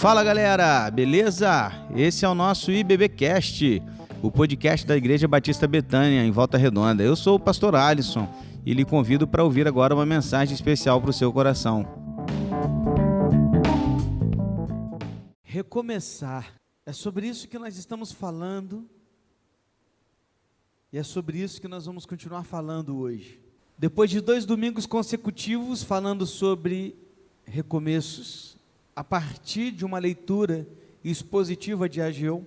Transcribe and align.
Fala 0.00 0.24
galera, 0.24 0.90
beleza? 0.90 1.70
Esse 1.94 2.24
é 2.24 2.28
o 2.28 2.34
nosso 2.34 2.72
IBBcast, 2.72 3.82
o 4.22 4.32
podcast 4.32 4.86
da 4.86 4.96
Igreja 4.96 5.28
Batista 5.28 5.68
Betânia, 5.68 6.24
em 6.24 6.30
Volta 6.30 6.56
Redonda. 6.56 7.02
Eu 7.02 7.14
sou 7.14 7.36
o 7.36 7.38
pastor 7.38 7.74
Alisson 7.74 8.26
e 8.64 8.72
lhe 8.72 8.82
convido 8.82 9.28
para 9.28 9.44
ouvir 9.44 9.68
agora 9.68 9.94
uma 9.94 10.06
mensagem 10.06 10.54
especial 10.54 11.02
para 11.02 11.10
o 11.10 11.12
seu 11.12 11.30
coração. 11.30 11.86
Recomeçar. 15.42 16.54
É 16.86 16.94
sobre 16.94 17.28
isso 17.28 17.46
que 17.46 17.58
nós 17.58 17.76
estamos 17.76 18.10
falando 18.10 18.88
e 20.90 20.96
é 20.96 21.02
sobre 21.02 21.40
isso 21.40 21.60
que 21.60 21.68
nós 21.68 21.84
vamos 21.84 22.06
continuar 22.06 22.44
falando 22.44 22.96
hoje. 22.96 23.38
Depois 23.76 24.08
de 24.08 24.22
dois 24.22 24.46
domingos 24.46 24.86
consecutivos 24.86 25.82
falando 25.82 26.24
sobre 26.24 26.96
recomeços, 27.44 28.58
a 29.00 29.02
partir 29.02 29.70
de 29.70 29.82
uma 29.82 29.98
leitura 29.98 30.68
expositiva 31.02 31.88
de 31.88 32.02
Ageu, 32.02 32.44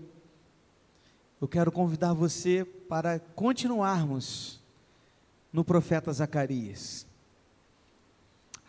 eu 1.42 1.48
quero 1.48 1.72
convidar 1.72 2.14
você 2.14 2.64
para 2.64 3.18
continuarmos 3.18 4.62
no 5.52 5.64
profeta 5.66 6.14
Zacarias. 6.14 7.08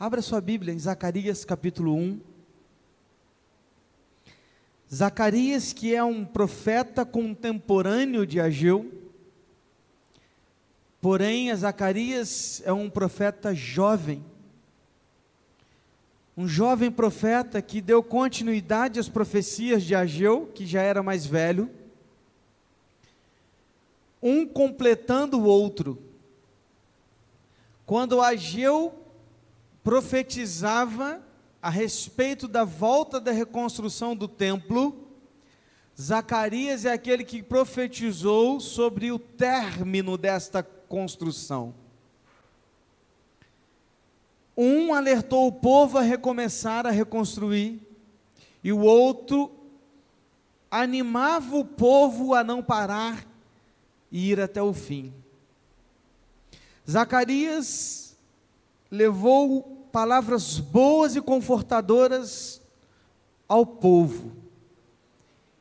Abra 0.01 0.23
sua 0.23 0.41
Bíblia 0.41 0.73
em 0.73 0.79
Zacarias 0.79 1.45
capítulo 1.45 1.95
1. 1.95 2.21
Zacarias, 4.91 5.75
que 5.75 5.95
é 5.95 6.03
um 6.03 6.25
profeta 6.25 7.05
contemporâneo 7.05 8.27
de 8.27 8.41
Ageu, 8.41 8.91
porém 11.03 11.55
Zacarias 11.55 12.63
é 12.65 12.73
um 12.73 12.89
profeta 12.89 13.55
jovem 13.55 14.25
um 16.37 16.49
jovem 16.49 16.91
profeta 16.91 17.63
que 17.63 17.81
deu 17.81 18.03
continuidade 18.03 18.99
às 18.99 19.09
profecias 19.09 19.85
de 19.85 19.95
Ageu, 19.95 20.51
que 20.53 20.67
já 20.67 20.83
era 20.83 21.03
mais 21.03 21.25
velho, 21.25 21.71
um 24.21 24.47
completando 24.47 25.39
o 25.39 25.45
outro. 25.45 26.03
Quando 27.87 28.21
Ageu 28.21 28.95
profetizava 29.83 31.23
a 31.63 31.71
respeito 31.71 32.49
da 32.49 32.65
volta 32.65 33.21
da 33.21 33.31
reconstrução 33.31 34.17
do 34.17 34.27
templo, 34.27 35.09
Zacarias 36.01 36.85
é 36.85 36.93
aquele 36.93 37.23
que 37.23 37.43
profetizou 37.43 38.59
sobre 38.59 39.13
o 39.13 39.19
término 39.19 40.19
desta 40.19 40.63
construção. 40.63 41.75
Um 44.57 44.95
alertou 44.95 45.49
o 45.49 45.53
povo 45.53 45.99
a 45.99 46.03
recomeçar 46.03 46.87
a 46.87 46.91
reconstruir, 46.91 47.81
e 48.63 48.73
o 48.73 48.81
outro 48.81 49.51
animava 50.71 51.57
o 51.57 51.65
povo 51.65 52.35
a 52.35 52.43
não 52.43 52.63
parar 52.63 53.27
e 54.11 54.31
ir 54.31 54.41
até 54.41 54.63
o 54.63 54.73
fim. 54.73 55.13
Zacarias 56.89 58.17
levou 58.91 59.89
palavras 59.91 60.59
boas 60.59 61.17
e 61.17 61.21
confortadoras 61.21 62.61
ao 63.49 63.65
povo, 63.65 64.33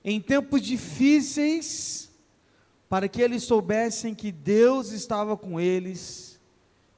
em 0.03 0.19
tempos 0.19 0.61
difíceis, 0.61 2.11
para 2.89 3.07
que 3.07 3.21
eles 3.21 3.43
soubessem 3.43 4.13
que 4.13 4.31
Deus 4.31 4.91
estava 4.91 5.35
com 5.35 5.59
eles 5.59 6.39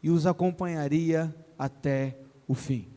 e 0.04 0.10
os 0.10 0.26
acompanharia 0.26 1.34
até 1.58 2.18
o 2.48 2.54
fim. 2.54 2.88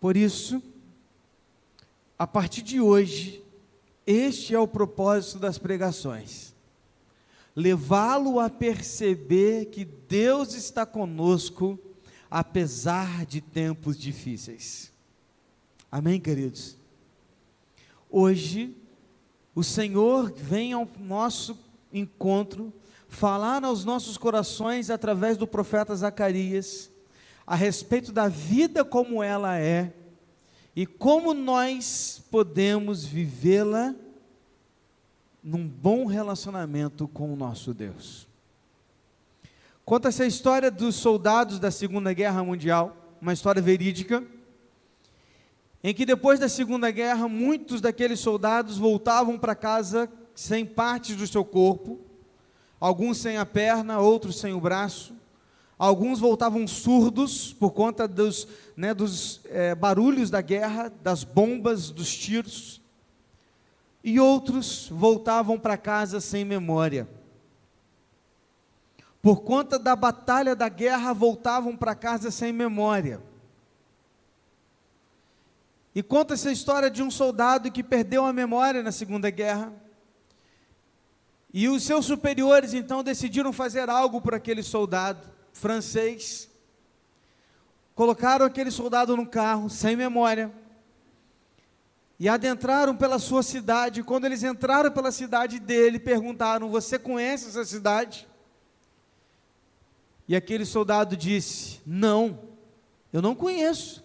Por 0.00 0.16
isso, 0.16 0.62
a 2.18 2.26
partir 2.26 2.62
de 2.62 2.80
hoje, 2.80 3.42
este 4.06 4.54
é 4.54 4.58
o 4.58 4.68
propósito 4.68 5.38
das 5.38 5.58
pregações. 5.58 6.54
Levá-lo 7.54 8.38
a 8.38 8.50
perceber 8.50 9.66
que 9.66 9.84
Deus 9.84 10.54
está 10.54 10.84
conosco, 10.84 11.78
apesar 12.30 13.24
de 13.24 13.40
tempos 13.40 13.98
difíceis. 13.98 14.92
Amém, 15.90 16.20
queridos? 16.20 16.76
Hoje, 18.10 18.76
o 19.54 19.64
Senhor 19.64 20.32
vem 20.32 20.72
ao 20.72 20.88
nosso 20.98 21.58
encontro 21.92 22.72
falar 23.08 23.64
aos 23.64 23.84
nossos 23.84 24.16
corações 24.16 24.90
através 24.90 25.36
do 25.36 25.46
profeta 25.46 25.94
Zacarias 25.94 26.90
a 27.46 27.54
respeito 27.54 28.12
da 28.12 28.28
vida 28.28 28.84
como 28.84 29.22
ela 29.22 29.58
é 29.58 29.92
e 30.74 30.84
como 30.84 31.32
nós 31.32 32.22
podemos 32.30 33.04
vivê-la 33.04 33.94
num 35.42 35.66
bom 35.66 36.06
relacionamento 36.06 37.06
com 37.06 37.32
o 37.32 37.36
nosso 37.36 37.72
Deus. 37.72 38.26
Conta-se 39.84 40.24
a 40.24 40.26
história 40.26 40.70
dos 40.70 40.96
soldados 40.96 41.60
da 41.60 41.70
Segunda 41.70 42.12
Guerra 42.12 42.42
Mundial, 42.42 43.14
uma 43.22 43.32
história 43.32 43.62
verídica, 43.62 44.24
em 45.84 45.94
que 45.94 46.04
depois 46.04 46.40
da 46.40 46.48
Segunda 46.48 46.90
Guerra, 46.90 47.28
muitos 47.28 47.80
daqueles 47.80 48.18
soldados 48.18 48.76
voltavam 48.76 49.38
para 49.38 49.54
casa 49.54 50.10
sem 50.34 50.66
partes 50.66 51.14
do 51.14 51.26
seu 51.28 51.44
corpo, 51.44 52.00
alguns 52.80 53.18
sem 53.18 53.36
a 53.36 53.46
perna, 53.46 53.98
outros 53.98 54.38
sem 54.38 54.52
o 54.52 54.60
braço. 54.60 55.14
Alguns 55.78 56.18
voltavam 56.18 56.66
surdos 56.66 57.52
por 57.52 57.70
conta 57.70 58.08
dos, 58.08 58.48
né, 58.76 58.94
dos 58.94 59.42
é, 59.46 59.74
barulhos 59.74 60.30
da 60.30 60.40
guerra, 60.40 60.90
das 61.02 61.22
bombas, 61.22 61.90
dos 61.90 62.14
tiros. 62.14 62.80
E 64.02 64.18
outros 64.18 64.88
voltavam 64.90 65.58
para 65.58 65.76
casa 65.76 66.20
sem 66.20 66.44
memória. 66.44 67.08
Por 69.20 69.42
conta 69.42 69.78
da 69.78 69.96
batalha 69.96 70.54
da 70.54 70.68
guerra, 70.68 71.12
voltavam 71.12 71.76
para 71.76 71.94
casa 71.94 72.30
sem 72.30 72.52
memória. 72.52 73.20
E 75.94 76.02
conta-se 76.02 76.48
a 76.48 76.52
história 76.52 76.90
de 76.90 77.02
um 77.02 77.10
soldado 77.10 77.72
que 77.72 77.82
perdeu 77.82 78.24
a 78.24 78.32
memória 78.32 78.82
na 78.82 78.92
Segunda 78.92 79.28
Guerra 79.30 79.72
e 81.52 81.68
os 81.68 81.82
seus 81.82 82.06
superiores 82.06 82.74
então 82.74 83.02
decidiram 83.02 83.52
fazer 83.52 83.88
algo 83.88 84.20
por 84.20 84.34
aquele 84.34 84.62
soldado 84.62 85.26
francês. 85.52 86.50
Colocaram 87.94 88.44
aquele 88.44 88.70
soldado 88.70 89.16
no 89.16 89.26
carro, 89.26 89.70
sem 89.70 89.96
memória, 89.96 90.52
e 92.18 92.28
adentraram 92.28 92.94
pela 92.94 93.18
sua 93.18 93.42
cidade. 93.42 94.02
Quando 94.02 94.26
eles 94.26 94.42
entraram 94.42 94.90
pela 94.90 95.10
cidade 95.10 95.58
dele, 95.58 95.98
perguntaram: 95.98 96.68
Você 96.68 96.98
conhece 96.98 97.48
essa 97.48 97.64
cidade? 97.64 98.28
E 100.28 100.36
aquele 100.36 100.66
soldado 100.66 101.16
disse: 101.16 101.80
Não, 101.86 102.38
eu 103.12 103.22
não 103.22 103.34
conheço. 103.34 104.04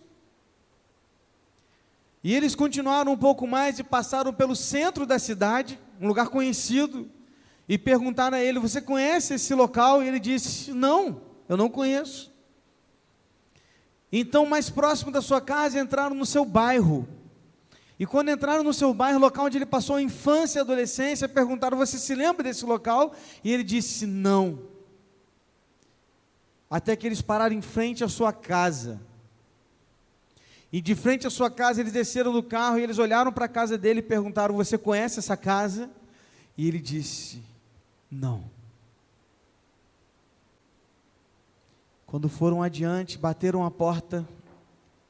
E 2.24 2.36
eles 2.36 2.54
continuaram 2.54 3.14
um 3.14 3.18
pouco 3.18 3.48
mais 3.48 3.80
e 3.80 3.84
passaram 3.84 4.32
pelo 4.32 4.56
centro 4.56 5.06
da 5.06 5.18
cidade, 5.18 5.80
um 6.00 6.08
lugar 6.08 6.30
conhecido 6.30 7.10
e 7.72 7.78
perguntaram 7.78 8.36
a 8.36 8.42
ele: 8.42 8.60
Você 8.60 8.82
conhece 8.82 9.36
esse 9.36 9.56
local? 9.56 10.04
E 10.04 10.08
ele 10.10 10.20
disse: 10.20 10.72
Não, 10.72 11.22
eu 11.48 11.56
não 11.56 11.70
conheço. 11.70 12.30
Então, 14.12 14.46
mais 14.46 14.70
próximo 14.70 15.10
da 15.10 15.22
sua 15.22 15.40
casa, 15.40 15.80
entraram 15.80 16.14
no 16.14 16.26
seu 16.26 16.44
bairro. 16.44 17.08
E 17.98 18.06
quando 18.06 18.30
entraram 18.30 18.62
no 18.62 18.74
seu 18.74 18.94
bairro, 18.94 19.20
local 19.20 19.46
onde 19.46 19.58
ele 19.58 19.66
passou 19.66 19.96
a 19.96 20.02
infância 20.02 20.60
e 20.60 20.62
adolescência, 20.62 21.30
perguntaram: 21.30 21.78
Você 21.78 21.98
se 21.98 22.14
lembra 22.14 22.44
desse 22.44 22.66
local? 22.66 23.16
E 23.42 23.54
ele 23.54 23.64
disse: 23.64 24.06
Não. 24.06 24.60
Até 26.70 26.94
que 26.98 27.08
eles 27.08 27.22
pararam 27.22 27.56
em 27.56 27.62
frente 27.62 28.04
à 28.04 28.10
sua 28.10 28.34
casa. 28.34 29.00
E 30.74 30.82
de 30.82 30.94
frente 30.94 31.26
à 31.26 31.30
sua 31.30 31.50
casa, 31.50 31.80
eles 31.80 31.94
desceram 31.94 32.34
do 32.34 32.44
carro 32.44 32.78
e 32.80 32.84
eles 32.84 32.98
olharam 32.98 33.32
para 33.32 33.46
a 33.46 33.48
casa 33.48 33.78
dele 33.78 34.00
e 34.00 34.04
perguntaram: 34.04 34.56
Você 34.56 34.78
conhece 34.78 35.20
essa 35.20 35.38
casa? 35.38 35.90
E 36.58 36.68
ele 36.68 36.78
disse: 36.80 37.50
não. 38.12 38.44
Quando 42.06 42.28
foram 42.28 42.62
adiante, 42.62 43.18
bateram 43.18 43.64
a 43.64 43.72
porta, 43.72 44.28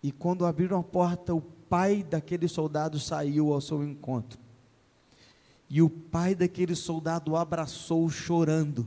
e 0.03 0.11
quando 0.11 0.45
abriram 0.45 0.79
a 0.79 0.83
porta, 0.83 1.33
o 1.33 1.41
pai 1.41 2.03
daquele 2.03 2.47
soldado 2.47 2.99
saiu 2.99 3.51
ao 3.51 3.59
seu 3.59 3.83
encontro. 3.83 4.39
E 5.67 5.81
o 5.81 5.89
pai 5.89 6.35
daquele 6.35 6.75
soldado 6.75 7.31
o 7.31 7.37
abraçou 7.37 8.07
chorando. 8.09 8.85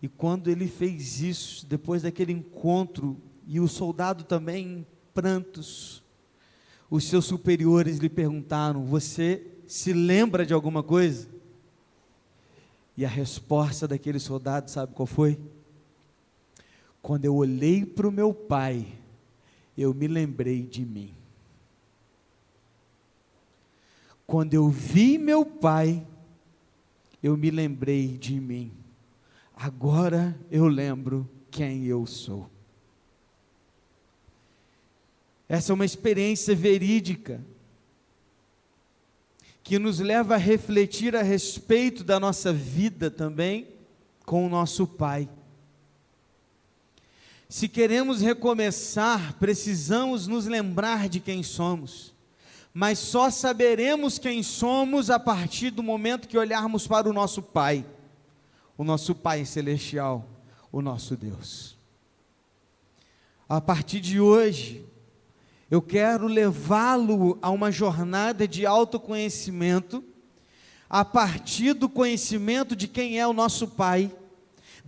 E 0.00 0.08
quando 0.08 0.48
ele 0.48 0.66
fez 0.66 1.20
isso, 1.20 1.66
depois 1.66 2.02
daquele 2.02 2.32
encontro, 2.32 3.16
e 3.46 3.60
o 3.60 3.68
soldado 3.68 4.24
também 4.24 4.66
em 4.66 4.86
prantos, 5.12 6.02
os 6.88 7.04
seus 7.04 7.24
superiores 7.24 7.98
lhe 7.98 8.08
perguntaram: 8.08 8.84
Você 8.86 9.46
se 9.66 9.92
lembra 9.92 10.46
de 10.46 10.54
alguma 10.54 10.82
coisa? 10.82 11.28
E 12.98 13.04
a 13.04 13.08
resposta 13.08 13.86
daquele 13.86 14.18
soldado, 14.18 14.68
sabe 14.68 14.92
qual 14.92 15.06
foi? 15.06 15.38
Quando 17.00 17.24
eu 17.24 17.36
olhei 17.36 17.86
para 17.86 18.08
o 18.08 18.10
meu 18.10 18.34
pai, 18.34 18.88
eu 19.76 19.94
me 19.94 20.08
lembrei 20.08 20.64
de 20.64 20.84
mim. 20.84 21.14
Quando 24.26 24.52
eu 24.52 24.68
vi 24.68 25.16
meu 25.16 25.46
pai, 25.46 26.04
eu 27.22 27.36
me 27.36 27.52
lembrei 27.52 28.18
de 28.18 28.40
mim. 28.40 28.72
Agora 29.54 30.36
eu 30.50 30.66
lembro 30.66 31.30
quem 31.52 31.84
eu 31.84 32.04
sou. 32.04 32.50
Essa 35.48 35.70
é 35.70 35.74
uma 35.74 35.84
experiência 35.84 36.52
verídica 36.52 37.40
que 39.68 39.78
nos 39.78 40.00
leva 40.00 40.36
a 40.36 40.38
refletir 40.38 41.14
a 41.14 41.20
respeito 41.20 42.02
da 42.02 42.18
nossa 42.18 42.50
vida 42.50 43.10
também 43.10 43.68
com 44.24 44.46
o 44.46 44.48
nosso 44.48 44.86
Pai. 44.86 45.28
Se 47.50 47.68
queremos 47.68 48.22
recomeçar, 48.22 49.34
precisamos 49.34 50.26
nos 50.26 50.46
lembrar 50.46 51.06
de 51.06 51.20
quem 51.20 51.42
somos, 51.42 52.14
mas 52.72 52.98
só 52.98 53.28
saberemos 53.28 54.18
quem 54.18 54.42
somos 54.42 55.10
a 55.10 55.20
partir 55.20 55.70
do 55.70 55.82
momento 55.82 56.28
que 56.28 56.38
olharmos 56.38 56.86
para 56.86 57.06
o 57.06 57.12
nosso 57.12 57.42
Pai, 57.42 57.84
o 58.74 58.82
nosso 58.82 59.14
Pai 59.14 59.44
Celestial, 59.44 60.26
o 60.72 60.80
nosso 60.80 61.14
Deus. 61.14 61.76
A 63.46 63.60
partir 63.60 64.00
de 64.00 64.18
hoje, 64.18 64.86
eu 65.70 65.82
quero 65.82 66.26
levá-lo 66.26 67.38
a 67.42 67.50
uma 67.50 67.70
jornada 67.70 68.48
de 68.48 68.64
autoconhecimento, 68.64 70.02
a 70.88 71.04
partir 71.04 71.74
do 71.74 71.88
conhecimento 71.88 72.74
de 72.74 72.88
quem 72.88 73.18
é 73.18 73.26
o 73.26 73.34
nosso 73.34 73.68
Pai 73.68 74.10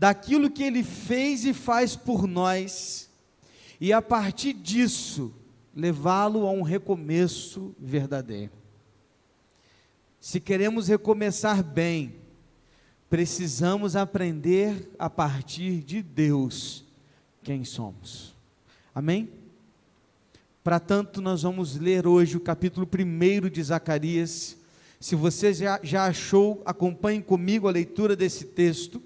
daquilo 0.00 0.49
que 0.49 0.62
ele 0.62 0.82
fez 0.82 1.44
e 1.44 1.53
faz 1.53 1.94
por 1.94 2.27
nós, 2.27 3.11
e 3.79 3.93
a 3.93 4.00
partir 4.00 4.55
disso, 4.55 5.31
levá-lo 5.77 6.47
a 6.47 6.50
um 6.50 6.62
recomeço 6.62 7.75
verdadeiro. 7.79 8.53
Se 10.19 10.41
queremos 10.41 10.88
recomeçar 10.88 11.62
bem, 11.62 12.15
precisamos 13.11 13.94
aprender 13.94 14.91
a 14.99 15.11
partir 15.11 15.83
de 15.83 16.03
Deus 16.03 16.83
quem 17.43 17.62
somos. 17.62 18.35
Amém? 18.94 19.40
Para 20.62 20.79
tanto, 20.79 21.23
nós 21.23 21.41
vamos 21.41 21.77
ler 21.77 22.07
hoje 22.07 22.37
o 22.37 22.41
capítulo 22.41 22.87
1 22.87 23.49
de 23.49 23.62
Zacarias. 23.62 24.59
Se 25.01 25.17
você 25.17 25.55
já, 25.55 25.81
já 25.83 26.05
achou, 26.05 26.61
acompanhe 26.67 27.23
comigo 27.23 27.67
a 27.67 27.71
leitura 27.71 28.15
desse 28.15 28.45
texto. 28.45 29.03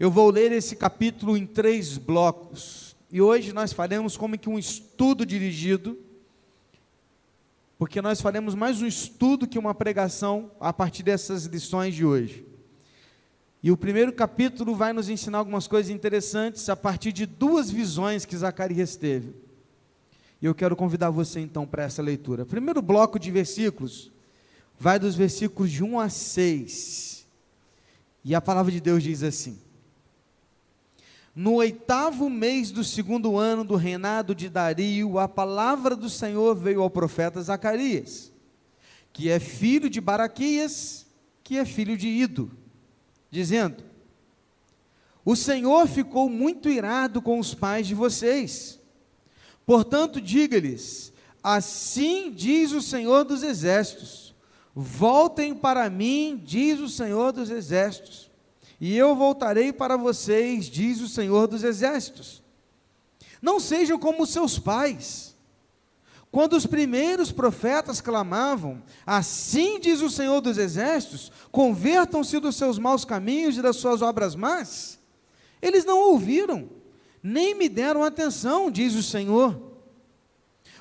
Eu 0.00 0.10
vou 0.10 0.30
ler 0.30 0.52
esse 0.52 0.74
capítulo 0.74 1.36
em 1.36 1.44
três 1.44 1.98
blocos. 1.98 2.96
E 3.12 3.20
hoje 3.20 3.52
nós 3.52 3.74
faremos 3.74 4.16
como 4.16 4.38
que 4.38 4.48
um 4.48 4.58
estudo 4.58 5.26
dirigido, 5.26 5.98
porque 7.78 8.00
nós 8.00 8.22
faremos 8.22 8.54
mais 8.54 8.80
um 8.80 8.86
estudo 8.86 9.46
que 9.46 9.58
uma 9.58 9.74
pregação 9.74 10.50
a 10.58 10.72
partir 10.72 11.02
dessas 11.02 11.44
lições 11.44 11.94
de 11.94 12.06
hoje. 12.06 12.46
E 13.62 13.70
o 13.70 13.76
primeiro 13.76 14.14
capítulo 14.14 14.74
vai 14.74 14.94
nos 14.94 15.10
ensinar 15.10 15.38
algumas 15.38 15.66
coisas 15.66 15.90
interessantes 15.90 16.70
a 16.70 16.76
partir 16.76 17.12
de 17.12 17.26
duas 17.26 17.70
visões 17.70 18.24
que 18.24 18.34
Zacarias 18.34 18.96
teve. 18.96 19.44
E 20.40 20.46
eu 20.46 20.54
quero 20.54 20.76
convidar 20.76 21.10
você 21.10 21.40
então 21.40 21.66
para 21.66 21.84
essa 21.84 22.02
leitura. 22.02 22.44
primeiro 22.44 22.82
bloco 22.82 23.18
de 23.18 23.30
versículos 23.30 24.12
vai 24.78 24.98
dos 24.98 25.14
versículos 25.14 25.70
de 25.70 25.82
1 25.82 25.98
a 25.98 26.08
6. 26.08 27.26
E 28.24 28.34
a 28.34 28.40
palavra 28.40 28.70
de 28.70 28.80
Deus 28.80 29.02
diz 29.02 29.22
assim: 29.22 29.58
no 31.36 31.56
oitavo 31.56 32.30
mês 32.30 32.70
do 32.70 32.82
segundo 32.82 33.36
ano 33.36 33.62
do 33.62 33.76
reinado 33.76 34.34
de 34.34 34.48
Dario, 34.48 35.18
a 35.18 35.28
palavra 35.28 35.94
do 35.94 36.08
Senhor 36.08 36.56
veio 36.56 36.80
ao 36.80 36.88
profeta 36.88 37.42
Zacarias, 37.42 38.32
que 39.12 39.28
é 39.28 39.38
filho 39.38 39.90
de 39.90 40.00
Baraquias, 40.00 41.06
que 41.44 41.58
é 41.58 41.66
filho 41.66 41.94
de 41.94 42.08
Ido, 42.08 42.50
dizendo: 43.30 43.84
O 45.26 45.36
Senhor 45.36 45.86
ficou 45.86 46.30
muito 46.30 46.70
irado 46.70 47.20
com 47.20 47.38
os 47.38 47.52
pais 47.52 47.86
de 47.86 47.94
vocês. 47.94 48.80
Portanto, 49.66 50.20
diga-lhes: 50.20 51.12
Assim 51.42 52.30
diz 52.30 52.72
o 52.72 52.80
Senhor 52.80 53.24
dos 53.24 53.42
exércitos: 53.42 54.34
Voltem 54.74 55.54
para 55.54 55.90
mim, 55.90 56.40
diz 56.42 56.80
o 56.80 56.88
Senhor 56.88 57.32
dos 57.32 57.50
exércitos 57.50 58.26
e 58.80 58.96
eu 58.96 59.14
voltarei 59.14 59.72
para 59.72 59.96
vocês, 59.96 60.66
diz 60.66 61.00
o 61.00 61.08
Senhor 61.08 61.46
dos 61.46 61.64
Exércitos. 61.64 62.42
Não 63.40 63.58
sejam 63.58 63.98
como 63.98 64.26
seus 64.26 64.58
pais. 64.58 65.34
Quando 66.30 66.54
os 66.54 66.66
primeiros 66.66 67.32
profetas 67.32 68.00
clamavam, 68.00 68.82
assim 69.06 69.80
diz 69.80 70.02
o 70.02 70.10
Senhor 70.10 70.40
dos 70.42 70.58
Exércitos, 70.58 71.32
convertam-se 71.50 72.38
dos 72.38 72.56
seus 72.56 72.78
maus 72.78 73.04
caminhos 73.04 73.56
e 73.56 73.62
das 73.62 73.76
suas 73.76 74.02
obras 74.02 74.34
más. 74.34 74.98
Eles 75.62 75.84
não 75.86 75.98
ouviram, 75.98 76.68
nem 77.26 77.56
me 77.56 77.68
deram 77.68 78.04
atenção, 78.04 78.70
diz 78.70 78.94
o 78.94 79.02
Senhor. 79.02 79.60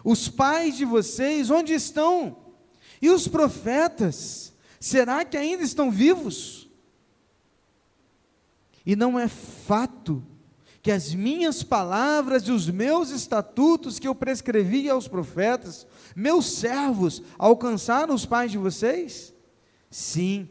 Os 0.04 0.30
pais 0.30 0.78
de 0.78 0.86
vocês, 0.86 1.50
onde 1.50 1.74
estão? 1.74 2.38
E 3.02 3.10
os 3.10 3.28
profetas, 3.28 4.54
será 4.80 5.26
que 5.26 5.36
ainda 5.36 5.64
estão 5.64 5.90
vivos? 5.90 6.70
E 8.86 8.96
não 8.96 9.20
é 9.20 9.28
fato 9.28 10.24
que 10.84 10.92
as 10.92 11.16
minhas 11.16 11.64
palavras 11.64 12.44
e 12.44 12.52
os 12.52 12.70
meus 12.70 13.10
estatutos 13.10 13.98
que 13.98 14.08
eu 14.08 14.14
prescrevi 14.14 14.88
aos 14.88 15.08
profetas, 15.08 15.88
meus 16.16 16.46
servos, 16.46 17.24
alcançaram 17.40 18.14
os 18.14 18.24
pais 18.24 18.52
de 18.52 18.60
vocês? 18.60 19.34
Sim, 19.90 20.48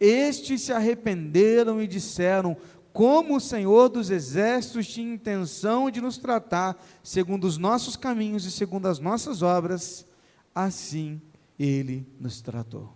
estes 0.00 0.62
se 0.62 0.72
arrependeram 0.72 1.82
e 1.82 1.86
disseram: 1.86 2.56
Como 2.92 3.36
o 3.36 3.40
Senhor 3.40 3.88
dos 3.88 4.10
Exércitos 4.10 4.86
tinha 4.86 5.14
intenção 5.14 5.90
de 5.90 6.00
nos 6.00 6.18
tratar, 6.18 6.76
segundo 7.02 7.44
os 7.44 7.58
nossos 7.58 7.96
caminhos 7.96 8.44
e 8.44 8.50
segundo 8.50 8.86
as 8.86 8.98
nossas 8.98 9.42
obras, 9.42 10.06
assim 10.54 11.20
ele 11.58 12.06
nos 12.18 12.40
tratou. 12.40 12.92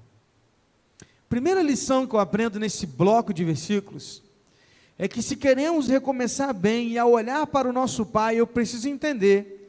Primeira 1.29 1.63
lição 1.63 2.07
que 2.07 2.15
eu 2.15 2.21
aprendo 2.21 2.59
nesse 2.59 2.87
bloco 2.87 3.33
de 3.33 3.45
versículos 3.45 4.23
é 4.99 5.09
que 5.09 5.23
se 5.23 5.35
queremos 5.37 5.89
recomeçar 5.89 6.53
bem 6.55 6.89
e 6.89 6.99
ao 6.99 7.11
olhar 7.13 7.47
para 7.47 7.69
o 7.69 7.73
nosso 7.73 8.05
Pai, 8.05 8.37
eu 8.37 8.47
preciso 8.47 8.89
entender 8.89 9.63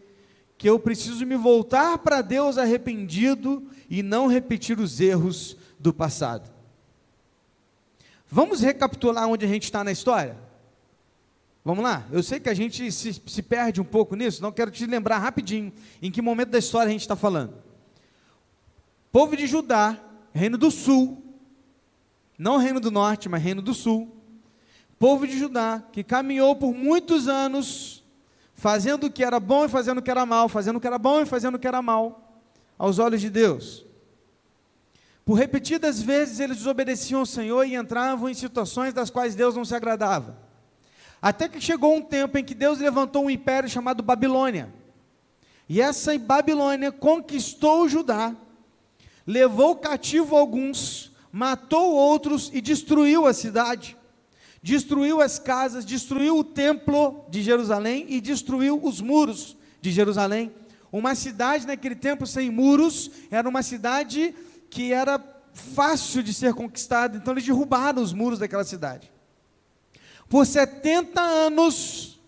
que 0.58 0.70
eu 0.70 0.78
preciso 0.78 1.26
me 1.26 1.36
voltar 1.36 1.98
para 1.98 2.22
Deus 2.22 2.58
arrependido 2.58 3.64
e 3.90 4.04
não 4.04 4.28
repetir 4.28 4.80
os 4.80 5.00
erros 5.00 5.58
do 5.80 5.94
passado. 5.94 6.53
Vamos 8.34 8.62
recapitular 8.62 9.28
onde 9.30 9.46
a 9.46 9.48
gente 9.48 9.66
está 9.66 9.84
na 9.84 9.92
história? 9.92 10.36
Vamos 11.64 11.84
lá? 11.84 12.08
Eu 12.12 12.24
sei 12.24 12.40
que 12.40 12.50
a 12.50 12.54
gente 12.56 12.92
se, 12.92 13.14
se 13.14 13.44
perde 13.44 13.80
um 13.80 13.84
pouco 13.84 14.16
nisso, 14.16 14.42
não 14.42 14.52
quero 14.52 14.72
te 14.72 14.88
lembrar 14.88 15.20
rapidinho 15.20 15.72
em 16.02 16.10
que 16.10 16.20
momento 16.20 16.50
da 16.50 16.58
história 16.58 16.90
a 16.90 16.92
gente 16.92 17.02
está 17.02 17.16
falando. 17.16 17.54
Povo 19.12 19.38
de 19.38 19.46
Judá, 19.46 20.00
reino 20.34 20.58
do 20.58 20.72
sul, 20.72 21.24
não 22.36 22.58
reino 22.58 22.80
do 22.80 22.90
norte, 22.90 23.30
mas 23.30 23.40
reino 23.40 23.62
do 23.62 23.72
sul, 23.72 24.12
povo 24.98 25.28
de 25.28 25.38
Judá, 25.38 25.84
que 25.92 26.04
caminhou 26.04 26.56
por 26.56 26.74
muitos 26.74 27.28
anos, 27.28 28.04
fazendo 28.56 29.06
o 29.06 29.12
que 29.12 29.24
era 29.24 29.40
bom 29.40 29.66
e 29.66 29.70
fazendo 29.70 30.00
o 30.00 30.02
que 30.02 30.10
era 30.10 30.26
mal, 30.26 30.50
fazendo 30.50 30.78
o 30.78 30.82
que 30.82 30.88
era 30.88 30.98
bom 30.98 31.22
e 31.22 31.28
fazendo 31.28 31.54
o 31.54 31.60
que 31.60 31.68
era 31.68 31.84
mal, 31.84 32.42
aos 32.80 32.98
olhos 32.98 33.22
de 33.22 33.30
Deus. 33.30 33.86
Por 35.26 35.36
repetidas 35.36 36.02
vezes 36.02 36.40
eles 36.40 36.58
desobedeciam 36.58 37.22
ao 37.22 37.26
Senhor 37.26 37.66
e 37.66 37.76
entravam 37.76 38.30
em 38.30 38.34
situações 38.34 38.94
das 38.94 39.10
quais 39.10 39.36
Deus 39.36 39.56
não 39.56 39.64
se 39.64 39.74
agradava. 39.74 40.38
Até 41.22 41.48
que 41.48 41.62
chegou 41.62 41.96
um 41.96 42.02
tempo 42.02 42.38
em 42.38 42.44
que 42.44 42.54
Deus 42.54 42.80
levantou 42.80 43.26
um 43.26 43.30
império 43.30 43.70
chamado 43.70 44.04
Babilônia. 44.04 44.74
E 45.70 45.82
essa 45.82 46.18
Babilônia 46.18 46.92
conquistou 46.92 47.88
Judá, 47.88 48.36
levou 49.26 49.78
cativo 49.78 50.36
alguns, 50.36 51.12
matou 51.32 51.94
outros 51.94 52.52
e 52.54 52.60
destruiu 52.60 53.26
a 53.26 53.34
cidade 53.34 53.98
destruiu 54.64 55.20
as 55.20 55.38
casas, 55.38 55.86
destruiu 55.86 56.38
o 56.38 56.44
templo 56.44 57.26
de 57.30 57.44
Jerusalém 57.44 58.06
e 58.08 58.22
destruiu 58.22 58.80
os 58.82 59.02
muros 59.02 59.58
de 59.82 59.92
Jerusalém. 59.92 60.54
Uma 60.90 61.16
cidade 61.16 61.68
naquele 61.68 61.96
tempo 61.96 62.26
sem 62.26 62.50
muros 62.50 63.12
era 63.30 63.48
uma 63.50 63.62
cidade 63.62 64.34
que 64.74 64.92
era 64.92 65.24
fácil 65.54 66.24
de 66.24 66.34
ser 66.34 66.56
conquistada, 66.56 67.16
então 67.16 67.32
eles 67.32 67.46
derrubaram 67.46 68.02
os 68.02 68.12
muros 68.12 68.40
daquela 68.40 68.64
cidade. 68.64 69.12
Por 70.28 70.48
70 70.48 71.22
anos, 71.22 72.20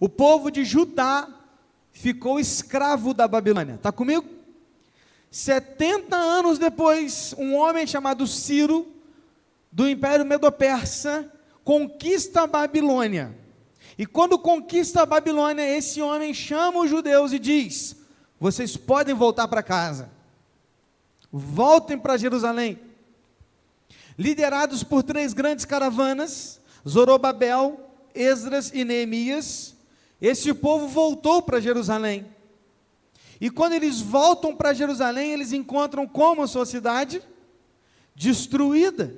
o 0.00 0.08
povo 0.08 0.50
de 0.50 0.64
Judá 0.64 1.28
ficou 1.92 2.40
escravo 2.40 3.12
da 3.12 3.28
Babilônia. 3.28 3.74
Está 3.74 3.92
comigo? 3.92 4.26
70 5.30 6.16
anos 6.16 6.58
depois, 6.58 7.34
um 7.36 7.54
homem 7.54 7.86
chamado 7.86 8.26
Ciro, 8.26 8.90
do 9.70 9.86
Império 9.86 10.24
Medo-Persa, 10.24 11.30
conquista 11.62 12.44
a 12.44 12.46
Babilônia. 12.46 13.36
E 13.98 14.06
quando 14.06 14.38
conquista 14.38 15.02
a 15.02 15.06
Babilônia, 15.06 15.76
esse 15.76 16.00
homem 16.00 16.32
chama 16.32 16.80
os 16.80 16.88
judeus 16.88 17.34
e 17.34 17.38
diz: 17.38 17.94
Vocês 18.40 18.74
podem 18.74 19.14
voltar 19.14 19.48
para 19.48 19.62
casa. 19.62 20.13
Voltem 21.36 21.98
para 21.98 22.16
Jerusalém. 22.16 22.78
Liderados 24.16 24.84
por 24.84 25.02
três 25.02 25.32
grandes 25.32 25.64
caravanas, 25.64 26.60
Zorobabel, 26.88 27.90
Esdras 28.14 28.70
e 28.72 28.84
Neemias, 28.84 29.74
esse 30.22 30.54
povo 30.54 30.86
voltou 30.86 31.42
para 31.42 31.60
Jerusalém. 31.60 32.24
E 33.40 33.50
quando 33.50 33.72
eles 33.72 34.00
voltam 34.00 34.54
para 34.54 34.72
Jerusalém, 34.72 35.32
eles 35.32 35.52
encontram 35.52 36.06
como 36.06 36.42
a 36.42 36.46
sua 36.46 36.64
cidade? 36.64 37.20
Destruída, 38.14 39.12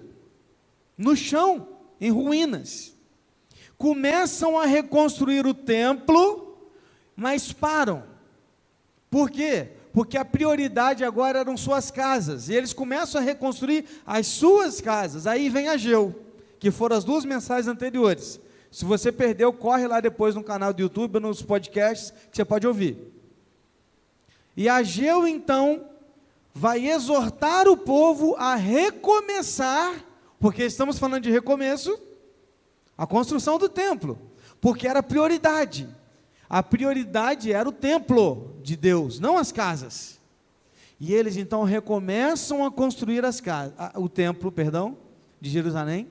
no 0.97 1.15
chão, 1.15 1.69
em 2.01 2.11
ruínas. 2.11 2.95
Começam 3.77 4.59
a 4.59 4.65
reconstruir 4.65 5.47
o 5.47 5.53
templo, 5.53 6.67
mas 7.15 7.53
param. 7.53 8.05
Por 9.11 9.31
quê? 9.31 9.76
Porque 9.97 10.19
a 10.19 10.27
prioridade 10.27 11.03
agora 11.05 11.39
eram 11.39 11.57
suas 11.57 11.91
casas. 11.91 12.51
E 12.51 12.55
eles 12.55 12.75
começam 12.75 13.19
a 13.19 13.25
reconstruir 13.25 13.87
as 14.05 14.27
suas 14.27 14.79
casas. 14.79 15.27
Aí 15.27 15.49
vem 15.49 15.69
Ageu, 15.69 16.15
que 16.59 16.71
foram 16.71 16.99
as 16.99 17.03
duas 17.03 17.25
mensagens 17.25 17.67
anteriores. 17.67 18.39
Se 18.71 18.85
você 18.85 19.11
perdeu, 19.11 19.55
corre 19.55 19.87
lá 19.87 19.99
depois 19.99 20.35
no 20.35 20.45
canal 20.45 20.75
do 20.75 20.83
YouTube, 20.83 21.19
nos 21.19 21.41
podcasts, 21.41 22.11
que 22.31 22.37
você 22.37 22.45
pode 22.45 22.67
ouvir. 22.67 23.11
E 24.55 24.69
Ageu, 24.69 25.27
então, 25.27 25.89
vai 26.53 26.87
exortar 26.91 27.67
o 27.67 27.75
povo 27.75 28.37
a 28.37 28.55
recomeçar, 28.55 30.05
porque 30.39 30.65
estamos 30.65 30.99
falando 30.99 31.23
de 31.23 31.31
recomeço, 31.31 31.99
a 32.99 33.07
construção 33.07 33.57
do 33.57 33.67
templo, 33.67 34.19
porque 34.61 34.87
era 34.87 35.03
prioridade. 35.03 35.89
A 36.49 36.63
prioridade 36.63 37.53
era 37.53 37.69
o 37.69 37.73
templo 37.73 38.57
de 38.63 38.77
Deus, 38.77 39.19
não 39.19 39.37
as 39.37 39.51
casas. 39.51 40.21
E 40.99 41.13
eles 41.13 41.37
então 41.37 41.63
recomeçam 41.65 42.65
a 42.65 42.71
construir 42.71 43.25
as 43.25 43.41
casas, 43.41 43.75
o 43.95 44.09
templo, 44.09 44.51
perdão, 44.51 44.97
de 45.41 45.51
Jerusalém. 45.51 46.09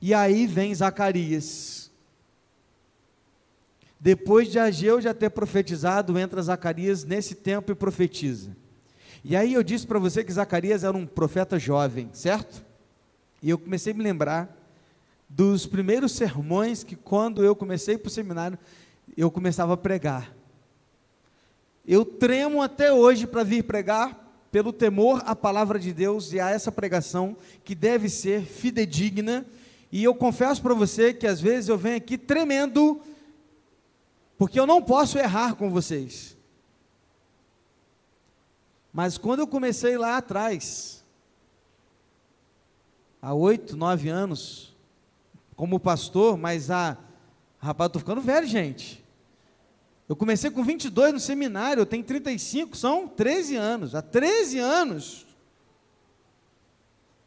E 0.00 0.12
aí 0.12 0.46
vem 0.46 0.74
Zacarias. 0.74 1.90
Depois 3.98 4.48
de 4.50 4.58
Ageu 4.58 5.00
já 5.00 5.14
ter 5.14 5.30
profetizado, 5.30 6.18
entra 6.18 6.42
Zacarias 6.42 7.04
nesse 7.04 7.36
tempo 7.36 7.70
e 7.70 7.74
profetiza. 7.74 8.56
E 9.24 9.36
aí 9.36 9.54
eu 9.54 9.62
disse 9.62 9.86
para 9.86 10.00
você 10.00 10.24
que 10.24 10.32
Zacarias 10.32 10.82
era 10.82 10.96
um 10.96 11.06
profeta 11.06 11.58
jovem, 11.58 12.10
certo? 12.12 12.64
E 13.40 13.50
eu 13.50 13.58
comecei 13.58 13.92
a 13.92 13.96
me 13.96 14.02
lembrar 14.02 14.58
dos 15.28 15.66
primeiros 15.66 16.12
sermões 16.12 16.82
que 16.82 16.96
quando 16.96 17.44
eu 17.44 17.54
comecei 17.54 17.96
para 17.96 18.08
o 18.08 18.10
seminário, 18.10 18.58
eu 19.16 19.30
começava 19.30 19.74
a 19.74 19.76
pregar. 19.76 20.34
Eu 21.86 22.04
tremo 22.04 22.62
até 22.62 22.92
hoje 22.92 23.26
para 23.26 23.42
vir 23.42 23.64
pregar 23.64 24.18
pelo 24.50 24.72
temor 24.72 25.22
à 25.24 25.34
palavra 25.34 25.78
de 25.78 25.92
Deus 25.92 26.32
e 26.32 26.38
a 26.38 26.50
essa 26.50 26.70
pregação 26.70 27.36
que 27.64 27.74
deve 27.74 28.08
ser 28.08 28.44
fidedigna. 28.44 29.46
E 29.90 30.04
eu 30.04 30.14
confesso 30.14 30.62
para 30.62 30.74
você 30.74 31.12
que 31.12 31.26
às 31.26 31.40
vezes 31.40 31.68
eu 31.68 31.78
venho 31.78 31.96
aqui 31.96 32.16
tremendo 32.16 33.00
porque 34.38 34.58
eu 34.58 34.66
não 34.66 34.82
posso 34.82 35.18
errar 35.18 35.54
com 35.54 35.70
vocês. 35.70 36.36
Mas 38.92 39.16
quando 39.16 39.40
eu 39.40 39.46
comecei 39.46 39.96
lá 39.96 40.16
atrás, 40.18 41.02
há 43.20 43.32
oito, 43.32 43.76
nove 43.76 44.08
anos, 44.08 44.76
como 45.56 45.80
pastor, 45.80 46.36
mas 46.36 46.70
há, 46.70 46.98
rapaz, 47.58 47.86
eu 47.86 47.88
estou 47.88 48.00
ficando 48.00 48.20
velho, 48.20 48.46
gente. 48.46 49.01
Eu 50.12 50.16
comecei 50.16 50.50
com 50.50 50.62
22 50.62 51.14
no 51.14 51.18
seminário, 51.18 51.80
eu 51.80 51.86
tenho 51.86 52.04
35, 52.04 52.76
são 52.76 53.08
13 53.08 53.56
anos. 53.56 53.94
Há 53.94 54.02
13 54.02 54.58
anos, 54.58 55.26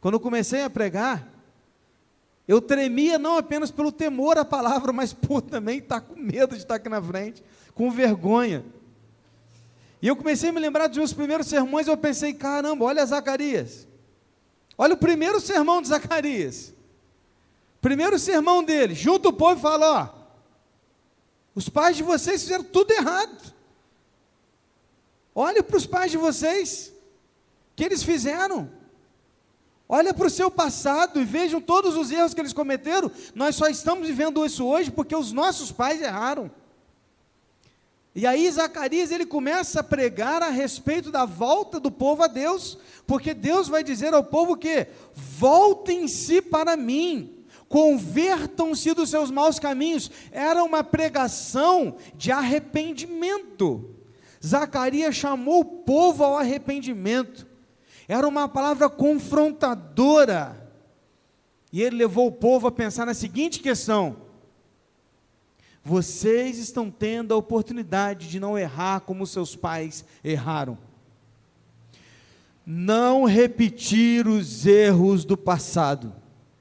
quando 0.00 0.14
eu 0.14 0.20
comecei 0.20 0.62
a 0.62 0.70
pregar, 0.70 1.28
eu 2.46 2.60
tremia 2.60 3.18
não 3.18 3.38
apenas 3.38 3.72
pelo 3.72 3.90
temor 3.90 4.38
à 4.38 4.44
palavra, 4.44 4.92
mas 4.92 5.12
por 5.12 5.42
também 5.42 5.78
estar 5.78 6.00
com 6.00 6.14
medo 6.14 6.54
de 6.54 6.62
estar 6.62 6.76
aqui 6.76 6.88
na 6.88 7.02
frente, 7.02 7.42
com 7.74 7.90
vergonha. 7.90 8.64
E 10.00 10.06
eu 10.06 10.14
comecei 10.14 10.50
a 10.50 10.52
me 10.52 10.60
lembrar 10.60 10.86
dos 10.86 10.98
meus 10.98 11.12
primeiros 11.12 11.48
sermões, 11.48 11.88
eu 11.88 11.96
pensei, 11.96 12.34
caramba, 12.34 12.84
olha 12.84 13.04
Zacarias. 13.04 13.84
Olha 14.78 14.94
o 14.94 14.96
primeiro 14.96 15.40
sermão 15.40 15.82
de 15.82 15.88
Zacarias. 15.88 16.72
Primeiro 17.80 18.16
sermão 18.16 18.62
dele, 18.62 18.94
junto 18.94 19.30
o 19.30 19.32
povo 19.32 19.58
e 19.58 19.62
fala, 19.62 20.02
ó, 20.02 20.15
os 21.56 21.70
pais 21.70 21.96
de 21.96 22.02
vocês 22.02 22.42
fizeram 22.42 22.62
tudo 22.62 22.92
errado. 22.92 23.54
Olhe 25.34 25.62
para 25.62 25.76
os 25.78 25.86
pais 25.86 26.10
de 26.10 26.18
vocês, 26.18 26.92
que 27.74 27.82
eles 27.82 28.02
fizeram. 28.02 28.70
Olha 29.88 30.12
para 30.12 30.26
o 30.26 30.30
seu 30.30 30.50
passado 30.50 31.18
e 31.18 31.24
vejam 31.24 31.60
todos 31.60 31.96
os 31.96 32.10
erros 32.10 32.34
que 32.34 32.40
eles 32.40 32.52
cometeram. 32.52 33.10
Nós 33.34 33.56
só 33.56 33.68
estamos 33.68 34.06
vivendo 34.06 34.44
isso 34.44 34.66
hoje 34.66 34.90
porque 34.90 35.16
os 35.16 35.32
nossos 35.32 35.72
pais 35.72 36.02
erraram. 36.02 36.50
E 38.14 38.26
aí 38.26 38.50
Zacarias 38.50 39.10
ele 39.10 39.24
começa 39.24 39.80
a 39.80 39.84
pregar 39.84 40.42
a 40.42 40.48
respeito 40.48 41.10
da 41.10 41.24
volta 41.24 41.80
do 41.80 41.90
povo 41.90 42.22
a 42.22 42.26
Deus, 42.26 42.78
porque 43.06 43.32
Deus 43.32 43.68
vai 43.68 43.82
dizer 43.82 44.12
ao 44.12 44.24
povo 44.24 44.56
que 44.56 44.86
voltem-se 45.14 46.42
para 46.42 46.76
mim, 46.76 47.35
convertam-se 47.68 48.94
dos 48.94 49.10
seus 49.10 49.30
maus 49.30 49.58
caminhos. 49.58 50.10
Era 50.30 50.62
uma 50.62 50.84
pregação 50.84 51.96
de 52.14 52.30
arrependimento. 52.30 53.94
Zacarias 54.44 55.14
chamou 55.14 55.60
o 55.60 55.64
povo 55.64 56.24
ao 56.24 56.36
arrependimento. 56.36 57.46
Era 58.08 58.26
uma 58.26 58.48
palavra 58.48 58.88
confrontadora. 58.88 60.70
E 61.72 61.82
ele 61.82 61.96
levou 61.96 62.28
o 62.28 62.32
povo 62.32 62.68
a 62.68 62.72
pensar 62.72 63.04
na 63.04 63.14
seguinte 63.14 63.60
questão: 63.60 64.16
vocês 65.82 66.58
estão 66.58 66.90
tendo 66.90 67.34
a 67.34 67.36
oportunidade 67.36 68.28
de 68.28 68.40
não 68.40 68.58
errar 68.58 69.00
como 69.00 69.26
seus 69.26 69.54
pais 69.54 70.04
erraram. 70.22 70.78
Não 72.64 73.24
repetir 73.24 74.26
os 74.26 74.66
erros 74.66 75.24
do 75.24 75.36
passado, 75.36 76.12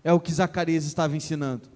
é 0.05 0.13
o 0.13 0.19
que 0.19 0.31
Zacarias 0.31 0.85
estava 0.85 1.17
ensinando. 1.17 1.67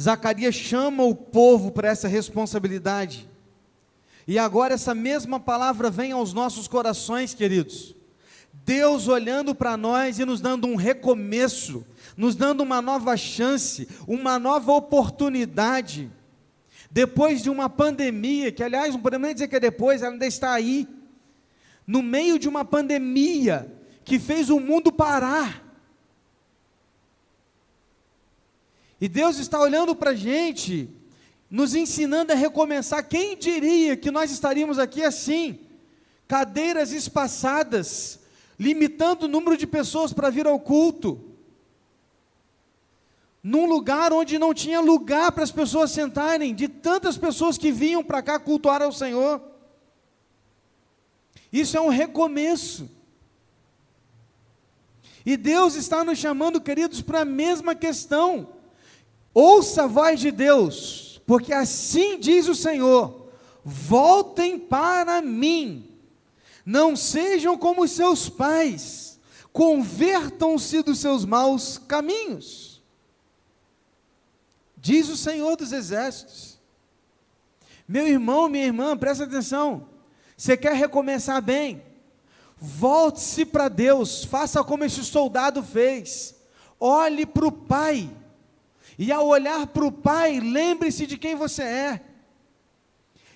Zacarias 0.00 0.54
chama 0.54 1.04
o 1.04 1.14
povo 1.14 1.70
para 1.70 1.88
essa 1.88 2.08
responsabilidade. 2.08 3.28
E 4.26 4.38
agora 4.38 4.72
essa 4.72 4.94
mesma 4.94 5.38
palavra 5.38 5.90
vem 5.90 6.10
aos 6.10 6.32
nossos 6.32 6.66
corações, 6.66 7.34
queridos. 7.34 7.94
Deus 8.64 9.08
olhando 9.08 9.54
para 9.54 9.76
nós 9.76 10.18
e 10.18 10.24
nos 10.24 10.40
dando 10.40 10.66
um 10.66 10.74
recomeço, 10.74 11.84
nos 12.16 12.34
dando 12.34 12.62
uma 12.62 12.80
nova 12.80 13.14
chance, 13.14 13.86
uma 14.08 14.38
nova 14.38 14.72
oportunidade. 14.72 16.10
Depois 16.90 17.42
de 17.42 17.50
uma 17.50 17.68
pandemia, 17.68 18.50
que 18.50 18.62
aliás 18.62 18.94
não 18.94 19.02
podemos 19.02 19.26
nem 19.26 19.34
dizer 19.34 19.48
que 19.48 19.56
é 19.56 19.60
depois, 19.60 20.00
ela 20.00 20.12
ainda 20.12 20.26
está 20.26 20.54
aí. 20.54 20.88
No 21.86 22.02
meio 22.02 22.38
de 22.38 22.48
uma 22.48 22.64
pandemia 22.64 23.70
que 24.02 24.18
fez 24.18 24.48
o 24.48 24.58
mundo 24.58 24.90
parar. 24.90 25.62
E 29.00 29.08
Deus 29.08 29.38
está 29.38 29.60
olhando 29.60 29.94
para 29.94 30.10
a 30.10 30.14
gente 30.14 30.88
nos 31.50 31.74
ensinando 31.74 32.32
a 32.32 32.34
recomeçar. 32.34 33.06
Quem 33.06 33.36
diria 33.36 33.96
que 33.96 34.10
nós 34.10 34.30
estaríamos 34.30 34.78
aqui 34.78 35.02
assim? 35.02 35.60
Cadeiras 36.26 36.90
espaçadas, 36.90 38.18
limitando 38.58 39.26
o 39.26 39.28
número 39.28 39.56
de 39.56 39.66
pessoas 39.66 40.12
para 40.12 40.30
vir 40.30 40.46
ao 40.46 40.58
culto. 40.58 41.20
Num 43.42 43.66
lugar 43.66 44.12
onde 44.12 44.38
não 44.38 44.54
tinha 44.54 44.80
lugar 44.80 45.30
para 45.32 45.44
as 45.44 45.52
pessoas 45.52 45.90
sentarem, 45.90 46.54
de 46.54 46.66
tantas 46.66 47.18
pessoas 47.18 47.58
que 47.58 47.70
vinham 47.70 48.02
para 48.02 48.22
cá 48.22 48.38
cultuar 48.38 48.82
ao 48.82 48.90
Senhor. 48.90 49.40
Isso 51.52 51.76
é 51.76 51.80
um 51.80 51.88
recomeço. 51.88 52.90
E 55.24 55.36
Deus 55.36 55.74
está 55.74 56.02
nos 56.02 56.18
chamando, 56.18 56.60
queridos, 56.60 57.00
para 57.00 57.20
a 57.20 57.24
mesma 57.24 57.74
questão. 57.74 58.53
Ouça 59.34 59.82
a 59.82 59.86
voz 59.88 60.20
de 60.20 60.30
Deus 60.30 61.04
porque 61.26 61.52
assim 61.52 62.18
diz 62.18 62.48
o 62.48 62.54
Senhor: 62.54 63.28
voltem 63.64 64.58
para 64.58 65.22
mim, 65.22 65.88
não 66.64 66.94
sejam 66.94 67.56
como 67.56 67.86
seus 67.88 68.28
pais, 68.28 69.18
convertam-se 69.52 70.82
dos 70.82 70.98
seus 70.98 71.24
maus 71.24 71.78
caminhos. 71.78 72.82
Diz 74.76 75.08
o 75.08 75.16
Senhor 75.16 75.56
dos 75.56 75.72
Exércitos. 75.72 76.60
Meu 77.88 78.06
irmão, 78.06 78.48
minha 78.48 78.66
irmã, 78.66 78.96
presta 78.96 79.24
atenção. 79.24 79.88
Você 80.36 80.56
quer 80.56 80.74
recomeçar 80.74 81.40
bem? 81.40 81.82
Volte-se 82.56 83.46
para 83.46 83.68
Deus, 83.68 84.24
faça 84.24 84.62
como 84.62 84.84
esse 84.84 85.02
soldado 85.04 85.62
fez. 85.62 86.34
Olhe 86.78 87.24
para 87.24 87.46
o 87.46 87.52
Pai 87.52 88.10
e 88.98 89.10
ao 89.10 89.26
olhar 89.26 89.66
para 89.66 89.84
o 89.84 89.92
Pai, 89.92 90.40
lembre-se 90.40 91.06
de 91.06 91.18
quem 91.18 91.34
você 91.34 91.62
é. 91.62 92.00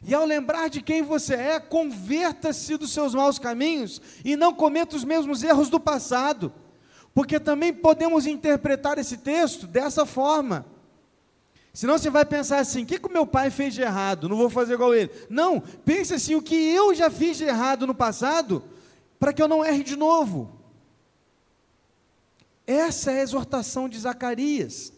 E 0.03 0.15
ao 0.15 0.25
lembrar 0.25 0.69
de 0.69 0.81
quem 0.81 1.03
você 1.03 1.35
é, 1.35 1.61
converta-se 1.61 2.77
dos 2.77 2.93
seus 2.93 3.15
maus 3.15 3.39
caminhos 3.39 4.01
e 4.25 4.37
não 4.37 4.55
cometa 4.55 4.95
os 4.95 5.05
mesmos 5.05 5.43
erros 5.43 5.69
do 5.69 5.81
passado. 5.81 6.53
Porque 7.13 7.41
também 7.41 7.73
podemos 7.73 8.27
interpretar 8.27 8.99
esse 8.99 9.17
texto 9.17 9.67
dessa 9.67 10.07
forma. 10.07 10.65
Senão 11.73 11.99
você 11.99 12.11
vai 12.11 12.25
pensar 12.25 12.61
assim: 12.61 12.85
o 12.85 12.87
que, 12.87 12.99
que 12.99 13.09
o 13.09 13.13
meu 13.13 13.27
pai 13.27 13.51
fez 13.51 13.75
de 13.75 13.83
errado? 13.83 14.29
Não 14.29 14.37
vou 14.37 14.49
fazer 14.49 14.75
igual 14.75 14.95
ele. 14.95 15.11
Não, 15.29 15.61
pense 15.61 16.15
assim: 16.15 16.37
o 16.37 16.43
que 16.43 16.55
eu 16.55 16.95
já 16.95 17.11
fiz 17.11 17.37
de 17.37 17.45
errado 17.45 17.87
no 17.87 17.95
passado, 17.95 18.63
para 19.19 19.33
que 19.33 19.43
eu 19.43 19.49
não 19.49 19.65
erre 19.65 19.83
de 19.83 19.97
novo. 19.97 20.53
Essa 22.65 23.11
é 23.11 23.21
a 23.21 23.23
exortação 23.23 23.89
de 23.89 23.99
Zacarias. 23.99 24.93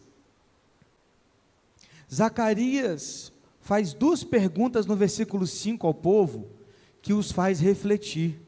Zacarias 2.13 3.31
faz 3.61 3.93
duas 3.93 4.23
perguntas 4.23 4.85
no 4.85 4.95
versículo 4.95 5.47
5 5.47 5.87
ao 5.87 5.93
povo 5.93 6.49
que 7.01 7.13
os 7.13 7.31
faz 7.31 7.59
refletir, 7.59 8.39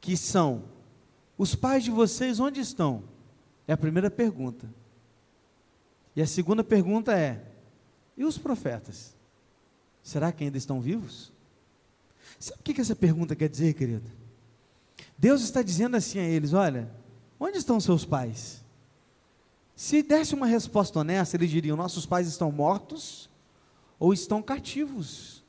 que 0.00 0.16
são: 0.16 0.64
os 1.38 1.54
pais 1.54 1.84
de 1.84 1.90
vocês 1.90 2.40
onde 2.40 2.60
estão? 2.60 3.04
É 3.66 3.72
a 3.72 3.76
primeira 3.76 4.10
pergunta. 4.10 4.68
E 6.16 6.22
a 6.22 6.26
segunda 6.26 6.64
pergunta 6.64 7.16
é: 7.16 7.44
e 8.16 8.24
os 8.24 8.38
profetas? 8.38 9.14
Será 10.02 10.32
que 10.32 10.44
ainda 10.44 10.58
estão 10.58 10.80
vivos? 10.80 11.32
Sabe 12.38 12.60
o 12.60 12.64
que 12.64 12.80
essa 12.80 12.96
pergunta 12.96 13.36
quer 13.36 13.48
dizer, 13.48 13.74
querido? 13.74 14.10
Deus 15.16 15.42
está 15.42 15.62
dizendo 15.62 15.96
assim 15.96 16.18
a 16.18 16.24
eles: 16.24 16.52
olha, 16.52 16.90
onde 17.38 17.58
estão 17.58 17.78
seus 17.78 18.04
pais? 18.04 18.63
Se 19.76 20.02
desse 20.02 20.34
uma 20.34 20.46
resposta 20.46 21.00
honesta, 21.00 21.36
eles 21.36 21.50
diriam: 21.50 21.76
nossos 21.76 22.06
pais 22.06 22.28
estão 22.28 22.52
mortos 22.52 23.28
ou 23.98 24.12
estão 24.12 24.42
cativos. 24.42 25.42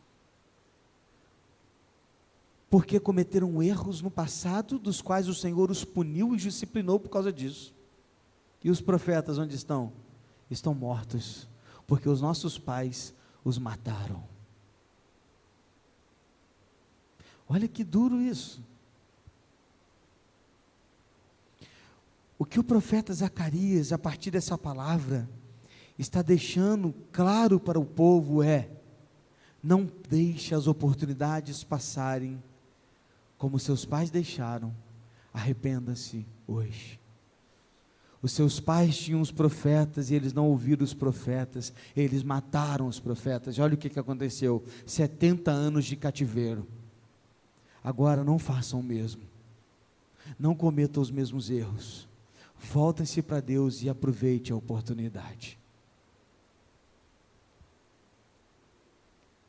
Porque 2.70 3.00
cometeram 3.00 3.62
erros 3.62 4.02
no 4.02 4.12
passado, 4.12 4.80
dos 4.80 5.02
quais 5.02 5.28
o 5.28 5.34
Senhor 5.34 5.70
os 5.70 5.86
puniu 5.86 6.34
e 6.34 6.38
disciplinou 6.38 7.00
por 7.00 7.10
causa 7.10 7.32
disso. 7.32 7.74
E 8.64 8.70
os 8.70 8.82
profetas 8.82 9.38
onde 9.38 9.56
estão? 9.56 9.94
Estão 10.50 10.74
mortos, 10.74 11.48
porque 11.86 12.10
os 12.10 12.20
nossos 12.20 12.58
pais 12.58 13.14
os 13.44 13.58
mataram. 13.58 14.24
Olha 17.48 17.68
que 17.68 17.84
duro 17.84 18.20
isso. 18.20 18.62
O 22.38 22.46
que 22.46 22.60
o 22.60 22.64
profeta 22.64 23.14
Zacarias, 23.14 23.94
a 23.94 23.98
partir 23.98 24.32
dessa 24.32 24.58
palavra, 24.58 25.30
está 25.98 26.22
deixando 26.22 26.94
claro 27.12 27.60
para 27.60 27.80
o 27.80 27.86
povo 27.86 28.44
é: 28.44 28.70
não 29.64 29.90
deixe 30.10 30.54
as 30.54 30.68
oportunidades 30.68 31.64
passarem 31.64 32.42
como 33.38 33.60
seus 33.60 33.86
pais 33.86 34.10
deixaram, 34.10 34.74
arrependa-se 35.34 36.26
hoje. 36.48 37.00
Os 38.22 38.32
seus 38.32 38.60
pais 38.60 38.98
tinham 38.98 39.22
os 39.22 39.32
profetas 39.32 40.10
e 40.10 40.16
eles 40.16 40.34
não 40.34 40.48
ouviram 40.48 40.84
os 40.84 40.94
profetas, 40.94 41.72
eles 41.96 42.24
mataram 42.24 42.88
os 42.88 43.00
profetas. 43.00 43.56
E 43.56 43.62
olha 43.62 43.76
o 43.76 43.78
que, 43.78 43.90
que 43.90 44.00
aconteceu: 44.00 44.64
70 44.86 45.52
anos 45.52 45.86
de 45.86 45.96
cativeiro. 45.96 46.68
Agora 47.84 48.24
não 48.24 48.40
façam 48.40 48.80
o 48.80 48.84
mesmo, 48.84 49.22
não 50.40 50.56
cometam 50.56 51.04
os 51.04 51.12
mesmos 51.12 51.52
erros. 51.52 52.08
Voltem-se 52.72 53.22
para 53.22 53.40
Deus 53.40 53.82
e 53.82 53.90
aproveite 53.90 54.52
a 54.52 54.56
oportunidade. 54.56 55.58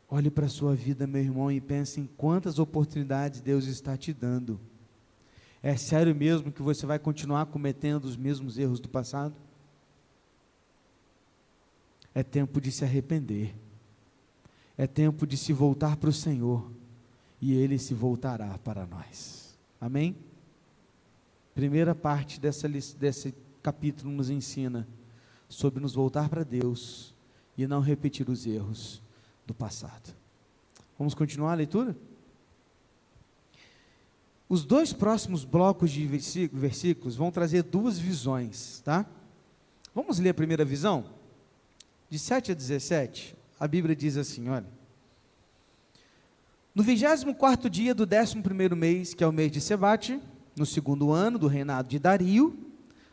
Olhe 0.09 0.31
para 0.31 0.47
a 0.47 0.51
sua 0.51 0.75
vida, 0.75 1.07
meu 1.07 1.21
irmão, 1.21 1.51
e 1.51 1.61
pense 1.61 2.01
em 2.01 2.07
quantas 2.17 2.59
oportunidades 2.59 3.41
Deus 3.41 3.67
está 3.67 3.97
te 3.97 4.13
dando. 4.13 4.61
É 5.63 5.77
sério 5.77 6.15
mesmo 6.15 6.53
que 6.53 6.63
você 6.63 6.87
vai 6.87 6.99
continuar 6.99 7.47
cometendo 7.47 8.05
os 8.05 8.17
mesmos 8.17 8.57
erros 8.57 8.79
do 8.79 8.89
passado? 8.89 9.35
É 12.15 12.23
tempo 12.23 12.61
de 12.61 12.71
se 12.71 12.85
arrepender. 12.85 13.55
É 14.79 14.87
tempo 14.87 15.27
de 15.27 15.37
se 15.37 15.53
voltar 15.53 15.97
para 15.97 16.11
o 16.11 16.13
Senhor. 16.13 16.71
E 17.41 17.55
Ele 17.55 17.79
se 17.79 17.95
voltará 17.95 18.57
para 18.59 18.87
nós. 18.87 19.59
Amém? 19.81 20.17
Primeira 21.57 21.95
parte 21.95 22.39
dessa, 22.39 22.69
desse 22.69 23.35
capítulo 23.63 24.13
nos 24.13 24.29
ensina 24.29 24.87
sobre 25.49 25.81
nos 25.81 25.95
voltar 25.95 26.29
para 26.29 26.45
Deus 26.45 27.15
e 27.57 27.67
não 27.67 27.81
repetir 27.81 28.29
os 28.29 28.47
erros 28.47 29.01
do 29.47 29.55
passado. 29.55 30.15
Vamos 30.99 31.15
continuar 31.15 31.53
a 31.53 31.55
leitura? 31.55 31.97
Os 34.47 34.67
dois 34.67 34.93
próximos 34.93 35.47
blocos 35.47 35.91
de 35.91 36.07
versículos 36.07 37.17
vão 37.17 37.31
trazer 37.31 37.63
duas 37.63 37.99
visões, 37.99 38.83
tá? 38.85 39.07
Vamos 39.95 40.19
ler 40.19 40.29
a 40.29 40.35
primeira 40.35 40.63
visão? 40.63 41.07
De 42.11 42.19
7 42.19 42.53
a 42.53 42.55
17, 42.55 43.35
a 43.59 43.67
Bíblia 43.67 43.97
diz 43.97 44.19
assim: 44.19 44.51
olha. 44.51 44.69
No 46.75 46.83
24 46.83 47.71
dia 47.71 47.95
do 47.95 48.05
11 48.05 48.75
mês, 48.77 49.15
que 49.15 49.25
é 49.25 49.27
o 49.27 49.33
mês 49.33 49.51
de 49.51 49.63
Sebate, 49.63 50.21
no 50.57 50.65
segundo 50.65 51.13
ano 51.13 51.39
do 51.39 51.47
reinado 51.47 51.89
de 51.89 51.99
Dario, 51.99 52.59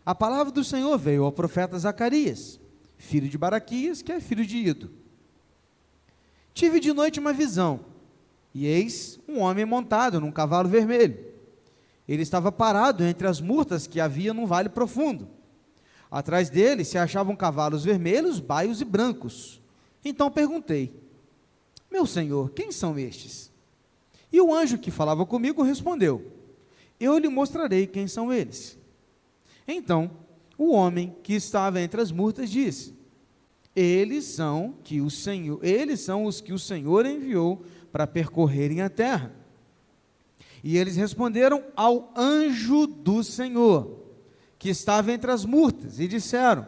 a 0.05 0.15
palavra 0.15 0.51
do 0.51 0.63
Senhor 0.63 0.97
veio 0.97 1.25
ao 1.25 1.31
profeta 1.31 1.77
Zacarias, 1.77 2.59
filho 2.97 3.27
de 3.27 3.37
Baraquias, 3.37 4.01
que 4.01 4.11
é 4.11 4.21
filho 4.21 4.45
de 4.45 4.57
Ido. 4.57 4.91
Tive 6.53 6.79
de 6.79 6.93
noite 6.93 7.19
uma 7.19 7.33
visão, 7.33 7.81
e 8.53 8.65
eis 8.65 9.19
um 9.27 9.39
homem 9.41 9.65
montado 9.65 10.21
num 10.21 10.31
cavalo 10.31 10.69
vermelho. 10.69 11.17
Ele 12.07 12.21
estava 12.21 12.51
parado 12.51 13.03
entre 13.03 13.27
as 13.27 13.41
murtas 13.41 13.87
que 13.87 13.99
havia 13.99 14.33
num 14.33 14.45
vale 14.45 14.69
profundo. 14.69 15.27
Atrás 16.11 16.49
dele 16.49 16.83
se 16.83 16.97
achavam 16.97 17.35
cavalos 17.35 17.83
vermelhos, 17.83 18.39
baios 18.39 18.81
e 18.81 18.85
brancos. 18.85 19.61
Então 20.05 20.29
perguntei: 20.29 20.93
Meu 21.89 22.05
senhor, 22.05 22.51
quem 22.51 22.71
são 22.71 22.99
estes? 22.99 23.51
E 24.31 24.39
o 24.39 24.53
anjo 24.53 24.77
que 24.77 24.91
falava 24.91 25.25
comigo 25.25 25.63
respondeu: 25.63 26.32
eu 27.03 27.17
lhe 27.17 27.27
mostrarei 27.27 27.87
quem 27.87 28.07
são 28.07 28.31
eles. 28.31 28.77
Então, 29.67 30.11
o 30.57 30.71
homem 30.71 31.15
que 31.23 31.33
estava 31.33 31.81
entre 31.81 32.01
as 32.01 32.11
murtas 32.11 32.49
disse: 32.49 32.95
Eles 33.75 34.25
são 34.25 34.75
que 34.83 35.01
o 35.01 35.09
Senhor, 35.09 35.59
eles 35.63 35.99
são 35.99 36.25
os 36.25 36.41
que 36.41 36.53
o 36.53 36.59
Senhor 36.59 37.05
enviou 37.05 37.63
para 37.91 38.07
percorrerem 38.07 38.81
a 38.81 38.89
terra. 38.89 39.33
E 40.63 40.77
eles 40.77 40.95
responderam 40.95 41.63
ao 41.75 42.13
anjo 42.15 42.87
do 42.87 43.23
Senhor, 43.23 43.99
que 44.57 44.69
estava 44.69 45.11
entre 45.11 45.29
as 45.31 45.43
murtas, 45.43 45.99
e 45.99 46.07
disseram: 46.07 46.65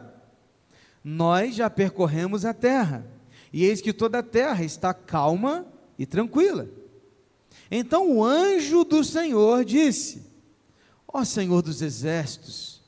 Nós 1.03 1.55
já 1.55 1.69
percorremos 1.69 2.43
a 2.43 2.53
terra, 2.53 3.09
e 3.53 3.63
eis 3.63 3.81
que 3.81 3.93
toda 3.93 4.19
a 4.19 4.23
terra 4.23 4.63
está 4.63 4.93
calma 4.93 5.65
e 5.97 6.05
tranquila. 6.05 6.67
Então 7.69 8.11
o 8.11 8.23
anjo 8.23 8.83
do 8.83 9.03
Senhor 9.03 9.65
disse: 9.65 10.23
Ó 11.07 11.23
Senhor 11.23 11.61
dos 11.61 11.81
exércitos, 11.81 12.81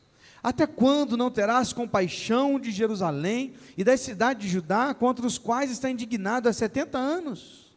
até 0.44 0.68
quando 0.68 1.18
não 1.18 1.32
terás 1.32 1.74
compaixão 1.74 2.60
de 2.60 2.72
Jerusalém 2.72 3.54
e 3.78 3.84
da 3.84 3.98
cidade 3.98 4.42
de 4.42 4.50
Judá, 4.50 4.94
contra 4.94 5.26
os 5.26 5.38
quais 5.38 5.72
está 5.72 5.90
indignado 5.90 6.48
há 6.48 6.54
setenta 6.54 6.98
anos? 6.98 7.76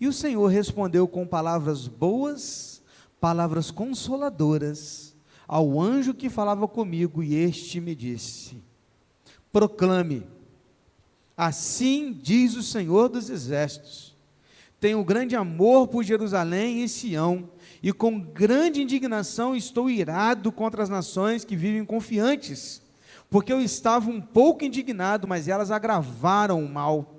E 0.00 0.08
o 0.08 0.12
Senhor 0.12 0.46
respondeu 0.46 1.06
com 1.06 1.26
palavras 1.26 1.86
boas, 1.86 2.82
palavras 3.20 3.70
consoladoras, 3.70 5.14
ao 5.46 5.80
anjo 5.80 6.14
que 6.14 6.30
falava 6.30 6.66
comigo, 6.66 7.22
e 7.22 7.34
este 7.34 7.80
me 7.80 7.94
disse: 7.94 8.62
Proclame, 9.52 10.26
assim 11.36 12.12
diz 12.12 12.56
o 12.56 12.62
Senhor 12.62 13.08
dos 13.08 13.30
exércitos 13.30 14.09
tenho 14.80 15.04
grande 15.04 15.36
amor 15.36 15.88
por 15.88 16.02
Jerusalém 16.02 16.82
e 16.82 16.88
Sião, 16.88 17.50
e 17.82 17.92
com 17.92 18.18
grande 18.18 18.80
indignação 18.80 19.54
estou 19.54 19.90
irado 19.90 20.50
contra 20.50 20.82
as 20.82 20.88
nações 20.88 21.44
que 21.44 21.54
vivem 21.54 21.84
confiantes, 21.84 22.82
porque 23.28 23.52
eu 23.52 23.60
estava 23.60 24.10
um 24.10 24.20
pouco 24.20 24.64
indignado, 24.64 25.28
mas 25.28 25.48
elas 25.48 25.70
agravaram 25.70 26.64
o 26.64 26.68
mal. 26.68 27.14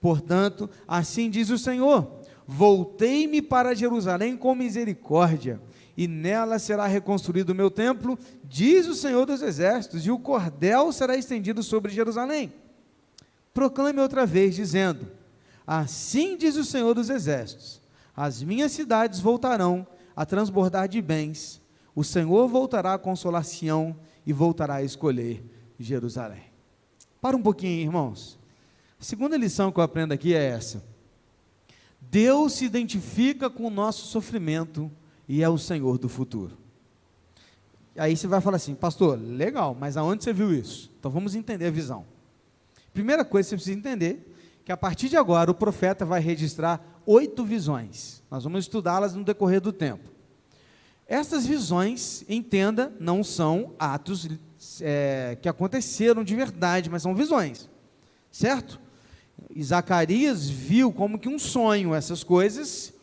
Portanto, 0.00 0.68
assim 0.88 1.28
diz 1.28 1.50
o 1.50 1.58
Senhor: 1.58 2.20
Voltei-me 2.46 3.42
para 3.42 3.74
Jerusalém 3.74 4.34
com 4.34 4.54
misericórdia, 4.54 5.60
e 5.94 6.08
nela 6.08 6.58
será 6.58 6.86
reconstruído 6.86 7.50
o 7.50 7.54
meu 7.54 7.70
templo, 7.70 8.18
diz 8.42 8.86
o 8.88 8.94
Senhor 8.94 9.26
dos 9.26 9.42
Exércitos, 9.42 10.06
e 10.06 10.10
o 10.10 10.18
cordel 10.18 10.90
será 10.92 11.14
estendido 11.14 11.62
sobre 11.62 11.92
Jerusalém. 11.92 12.52
Proclame 13.52 14.00
outra 14.00 14.24
vez, 14.24 14.54
dizendo: 14.54 15.06
Assim 15.66 16.36
diz 16.36 16.56
o 16.56 16.64
Senhor 16.64 16.94
dos 16.94 17.10
Exércitos: 17.10 17.80
As 18.16 18.42
minhas 18.42 18.72
cidades 18.72 19.20
voltarão 19.20 19.86
a 20.14 20.26
transbordar 20.26 20.88
de 20.88 21.00
bens, 21.00 21.60
o 21.94 22.02
Senhor 22.02 22.48
voltará 22.48 22.94
a 22.94 22.98
consolar 22.98 23.44
Sião 23.44 23.96
e 24.26 24.32
voltará 24.32 24.76
a 24.76 24.82
escolher 24.82 25.44
Jerusalém. 25.78 26.44
Para 27.20 27.36
um 27.36 27.42
pouquinho, 27.42 27.80
irmãos. 27.80 28.38
A 29.00 29.04
segunda 29.04 29.36
lição 29.36 29.72
que 29.72 29.78
eu 29.78 29.84
aprendo 29.84 30.12
aqui 30.12 30.34
é 30.34 30.44
essa: 30.44 30.82
Deus 32.00 32.54
se 32.54 32.64
identifica 32.64 33.50
com 33.50 33.66
o 33.66 33.70
nosso 33.70 34.06
sofrimento 34.06 34.90
e 35.28 35.42
é 35.42 35.48
o 35.48 35.58
Senhor 35.58 35.98
do 35.98 36.08
futuro. 36.08 36.58
Aí 37.96 38.16
você 38.16 38.26
vai 38.26 38.40
falar 38.40 38.56
assim, 38.56 38.74
pastor, 38.74 39.18
legal, 39.20 39.76
mas 39.78 39.96
aonde 39.96 40.24
você 40.24 40.32
viu 40.32 40.52
isso? 40.52 40.90
Então 40.98 41.10
vamos 41.10 41.34
entender 41.34 41.66
a 41.66 41.70
visão. 41.70 42.06
Primeira 42.92 43.24
coisa 43.24 43.46
que 43.46 43.50
você 43.50 43.56
precisa 43.56 43.78
entender 43.78 44.31
que 44.64 44.72
a 44.72 44.76
partir 44.76 45.08
de 45.08 45.16
agora 45.16 45.50
o 45.50 45.54
profeta 45.54 46.04
vai 46.04 46.20
registrar 46.20 47.02
oito 47.06 47.44
visões. 47.44 48.22
Nós 48.30 48.44
vamos 48.44 48.64
estudá-las 48.64 49.14
no 49.14 49.24
decorrer 49.24 49.60
do 49.60 49.72
tempo. 49.72 50.10
Essas 51.06 51.44
visões, 51.44 52.24
entenda, 52.28 52.92
não 52.98 53.22
são 53.22 53.74
atos 53.78 54.28
é, 54.80 55.36
que 55.42 55.48
aconteceram 55.48 56.22
de 56.22 56.34
verdade, 56.34 56.88
mas 56.88 57.02
são 57.02 57.14
visões, 57.14 57.68
certo? 58.30 58.80
E 59.54 59.62
Zacarias 59.62 60.48
viu 60.48 60.92
como 60.92 61.18
que 61.18 61.28
um 61.28 61.38
sonho 61.38 61.94
essas 61.94 62.22
coisas 62.22 62.94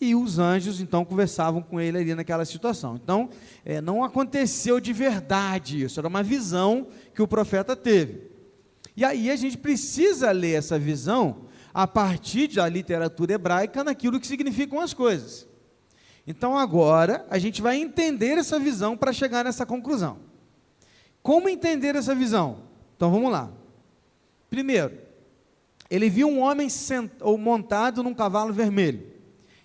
e 0.00 0.14
os 0.14 0.38
anjos 0.38 0.80
então 0.80 1.04
conversavam 1.04 1.60
com 1.60 1.80
ele 1.80 1.98
ali 1.98 2.14
naquela 2.14 2.44
situação. 2.44 2.96
Então, 2.96 3.28
é, 3.64 3.80
não 3.80 4.04
aconteceu 4.04 4.78
de 4.78 4.92
verdade 4.92 5.82
isso, 5.82 5.98
era 5.98 6.08
uma 6.08 6.22
visão 6.22 6.86
que 7.12 7.20
o 7.20 7.28
profeta 7.28 7.74
teve. 7.74 8.37
E 8.98 9.04
aí 9.04 9.30
a 9.30 9.36
gente 9.36 9.56
precisa 9.56 10.32
ler 10.32 10.54
essa 10.54 10.76
visão 10.76 11.44
a 11.72 11.86
partir 11.86 12.48
da 12.48 12.68
literatura 12.68 13.34
hebraica 13.34 13.84
naquilo 13.84 14.18
que 14.18 14.26
significam 14.26 14.80
as 14.80 14.92
coisas. 14.92 15.46
Então 16.26 16.58
agora 16.58 17.24
a 17.30 17.38
gente 17.38 17.62
vai 17.62 17.76
entender 17.76 18.38
essa 18.38 18.58
visão 18.58 18.96
para 18.96 19.12
chegar 19.12 19.44
nessa 19.44 19.64
conclusão. 19.64 20.18
Como 21.22 21.48
entender 21.48 21.94
essa 21.94 22.12
visão? 22.12 22.64
Então 22.96 23.08
vamos 23.08 23.30
lá. 23.30 23.52
Primeiro, 24.50 24.98
ele 25.88 26.10
viu 26.10 26.26
um 26.26 26.40
homem 26.40 26.66
ou 27.20 27.38
montado 27.38 28.02
num 28.02 28.12
cavalo 28.12 28.52
vermelho. 28.52 29.06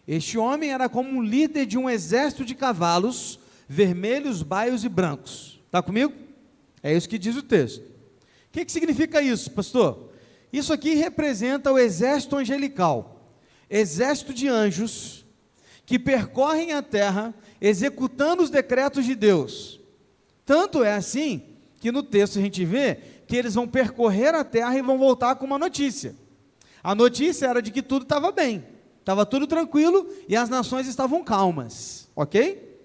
Este 0.08 0.38
homem 0.38 0.72
era 0.72 0.88
como 0.88 1.10
um 1.10 1.24
líder 1.24 1.65
de 1.65 1.76
um 1.76 1.89
exército 1.89 2.46
de 2.46 2.54
cavalos 2.54 3.39
vermelhos, 3.67 4.43
baios 4.43 4.84
e 4.84 4.89
brancos. 4.89 5.60
Está 5.65 5.82
comigo? 5.82 6.13
É 6.84 6.96
isso 6.96 7.10
que 7.10 7.17
diz 7.17 7.36
o 7.36 7.41
texto 7.41 7.92
que, 8.54 8.63
que 8.63 8.72
significa 8.72 9.20
isso, 9.22 9.50
pastor? 9.52 10.12
Isso 10.52 10.72
aqui 10.72 10.94
representa 10.94 11.72
o 11.72 11.80
exército 11.80 12.36
angelical, 12.36 13.34
exército 13.68 14.32
de 14.32 14.48
anjos 14.48 15.26
que 15.88 15.98
percorrem 15.98 16.72
a 16.72 16.82
terra 16.84 17.34
executando 17.60 18.44
os 18.44 18.52
decretos 18.52 19.06
de 19.06 19.16
Deus. 19.16 19.82
Tanto 20.46 20.84
é 20.84 20.94
assim 20.94 21.42
que 21.80 21.92
no 21.92 22.04
texto 22.04 22.38
a 22.38 22.42
gente 22.42 22.63
vê 22.63 23.00
que 23.28 23.36
eles 23.36 23.56
vão 23.56 23.68
percorrer 23.68 24.36
a 24.36 24.44
terra 24.44 24.78
e 24.78 24.84
vão 24.84 25.00
voltar 25.00 25.36
com 25.36 25.46
uma 25.46 25.58
notícia. 25.58 26.16
A 26.84 26.94
notícia 26.94 27.48
era 27.48 27.62
de 27.62 27.72
que 27.72 27.82
tudo 27.82 28.04
estava 28.04 28.32
bem, 28.32 28.63
estava 29.00 29.26
tudo 29.26 29.48
tranquilo 29.48 30.08
e 30.30 30.36
as 30.36 30.48
nações 30.48 30.88
estavam 30.88 31.24
calmas, 31.24 32.08
ok? 32.16 32.80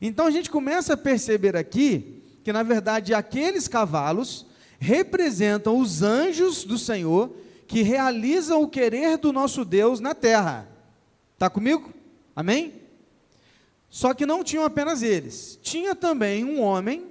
Então 0.00 0.26
a 0.26 0.30
gente 0.30 0.48
começa 0.48 0.94
a 0.94 0.96
perceber 0.96 1.56
aqui 1.56 2.22
que, 2.44 2.52
na 2.52 2.62
verdade, 2.62 3.12
aqueles 3.12 3.66
cavalos 3.66 4.46
representam 4.78 5.78
os 5.78 6.02
anjos 6.02 6.64
do 6.64 6.78
Senhor 6.78 7.34
que 7.66 7.82
realizam 7.82 8.62
o 8.62 8.68
querer 8.68 9.18
do 9.18 9.32
nosso 9.32 9.64
Deus 9.64 10.00
na 10.00 10.14
terra. 10.14 10.68
Está 11.34 11.50
comigo? 11.50 11.92
Amém? 12.34 12.74
Só 13.90 14.14
que 14.14 14.26
não 14.26 14.44
tinham 14.44 14.64
apenas 14.64 15.02
eles, 15.02 15.58
tinha 15.62 15.94
também 15.94 16.44
um 16.44 16.60
homem 16.60 17.06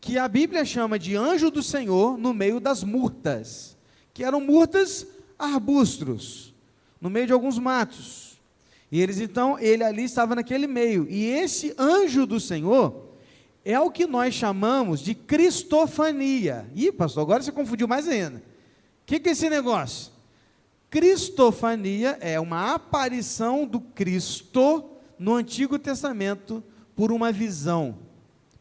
que 0.00 0.16
a 0.18 0.28
Bíblia 0.28 0.64
chama 0.64 0.98
de 0.98 1.16
anjo 1.16 1.50
do 1.50 1.62
Senhor 1.62 2.16
no 2.16 2.32
meio 2.32 2.60
das 2.60 2.82
murtas, 2.82 3.76
que 4.14 4.24
eram 4.24 4.40
murtas 4.40 5.06
arbustos, 5.38 6.54
no 7.00 7.10
meio 7.10 7.26
de 7.26 7.32
alguns 7.32 7.58
matos. 7.58 8.40
E 8.92 9.00
eles 9.00 9.20
então, 9.20 9.58
ele 9.58 9.84
ali 9.84 10.04
estava 10.04 10.34
naquele 10.34 10.66
meio, 10.66 11.06
e 11.08 11.26
esse 11.26 11.74
anjo 11.78 12.26
do 12.26 12.40
Senhor 12.40 13.09
é 13.64 13.78
o 13.78 13.90
que 13.90 14.06
nós 14.06 14.34
chamamos 14.34 15.00
de 15.00 15.14
cristofania. 15.14 16.66
Ih, 16.74 16.92
pastor, 16.92 17.22
agora 17.22 17.42
você 17.42 17.52
confundiu 17.52 17.86
mais 17.86 18.08
ainda. 18.08 18.38
O 18.38 18.42
que, 19.06 19.20
que 19.20 19.28
é 19.28 19.32
esse 19.32 19.50
negócio? 19.50 20.12
Cristofania 20.88 22.16
é 22.20 22.40
uma 22.40 22.74
aparição 22.74 23.66
do 23.66 23.80
Cristo 23.80 24.84
no 25.18 25.34
Antigo 25.34 25.78
Testamento 25.78 26.62
por 26.96 27.12
uma 27.12 27.30
visão. 27.30 27.98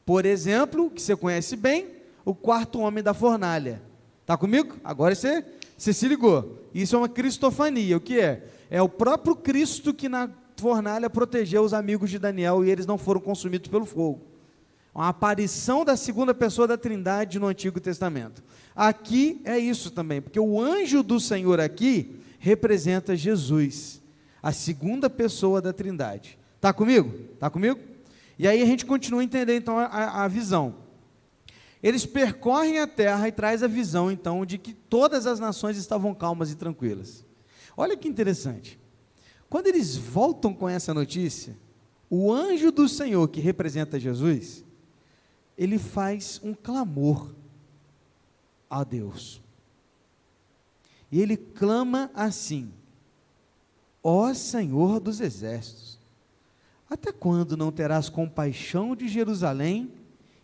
Por 0.05 0.25
exemplo, 0.25 0.89
que 0.89 1.01
você 1.01 1.15
conhece 1.15 1.55
bem, 1.55 1.87
o 2.25 2.35
quarto 2.35 2.79
homem 2.79 3.03
da 3.03 3.13
fornalha. 3.13 3.81
Está 4.21 4.37
comigo? 4.37 4.75
Agora 4.83 5.15
você, 5.15 5.43
você 5.77 5.93
se 5.93 6.07
ligou. 6.07 6.67
Isso 6.73 6.95
é 6.95 6.99
uma 6.99 7.09
cristofania. 7.09 7.97
O 7.97 8.01
que 8.01 8.19
é? 8.19 8.47
É 8.69 8.81
o 8.81 8.89
próprio 8.89 9.35
Cristo 9.35 9.93
que 9.93 10.09
na 10.09 10.29
fornalha 10.57 11.09
protegeu 11.09 11.63
os 11.63 11.73
amigos 11.73 12.09
de 12.09 12.19
Daniel 12.19 12.65
e 12.65 12.69
eles 12.69 12.85
não 12.85 12.97
foram 12.97 13.21
consumidos 13.21 13.69
pelo 13.69 13.85
fogo 13.85 14.28
uma 14.93 15.09
aparição 15.09 15.85
da 15.85 15.95
segunda 15.95 16.33
pessoa 16.33 16.67
da 16.67 16.77
Trindade 16.77 17.39
no 17.39 17.47
Antigo 17.47 17.79
Testamento. 17.79 18.43
Aqui 18.75 19.41
é 19.43 19.57
isso 19.57 19.91
também, 19.91 20.21
porque 20.21 20.39
o 20.39 20.59
anjo 20.59 21.03
do 21.03 21.19
Senhor 21.19 21.59
aqui 21.59 22.19
representa 22.39 23.15
Jesus, 23.15 24.01
a 24.41 24.51
segunda 24.51 25.09
pessoa 25.09 25.61
da 25.61 25.73
Trindade. 25.73 26.37
Está 26.55 26.73
comigo? 26.73 27.13
Está 27.33 27.49
comigo? 27.49 27.79
E 28.37 28.47
aí 28.47 28.61
a 28.61 28.65
gente 28.65 28.85
continua 28.85 29.21
a 29.21 29.23
entender 29.23 29.57
então 29.57 29.77
a, 29.77 30.23
a 30.23 30.27
visão. 30.27 30.75
Eles 31.81 32.05
percorrem 32.05 32.79
a 32.79 32.87
terra 32.87 33.27
e 33.27 33.31
traz 33.31 33.63
a 33.63 33.67
visão 33.67 34.11
então 34.11 34.45
de 34.45 34.57
que 34.57 34.73
todas 34.73 35.25
as 35.25 35.39
nações 35.39 35.77
estavam 35.77 36.13
calmas 36.13 36.51
e 36.51 36.55
tranquilas. 36.55 37.25
Olha 37.75 37.95
que 37.95 38.07
interessante. 38.07 38.79
Quando 39.49 39.67
eles 39.67 39.95
voltam 39.95 40.53
com 40.53 40.67
essa 40.67 40.93
notícia, 40.93 41.57
o 42.09 42.31
anjo 42.31 42.71
do 42.71 42.87
Senhor 42.87 43.27
que 43.29 43.39
representa 43.39 43.99
Jesus, 43.99 44.65
ele 45.59 45.77
faz 45.77 46.39
um 46.41 46.53
clamor 46.53 47.35
a 48.69 48.81
Deus. 48.85 49.41
E 51.11 51.19
ele 51.19 51.35
clama 51.35 52.09
assim: 52.13 52.71
Ó 54.01 54.33
Senhor 54.33 55.01
dos 55.01 55.19
exércitos, 55.19 55.99
até 56.89 57.11
quando 57.11 57.57
não 57.57 57.73
terás 57.73 58.07
compaixão 58.07 58.95
de 58.95 59.09
Jerusalém 59.09 59.91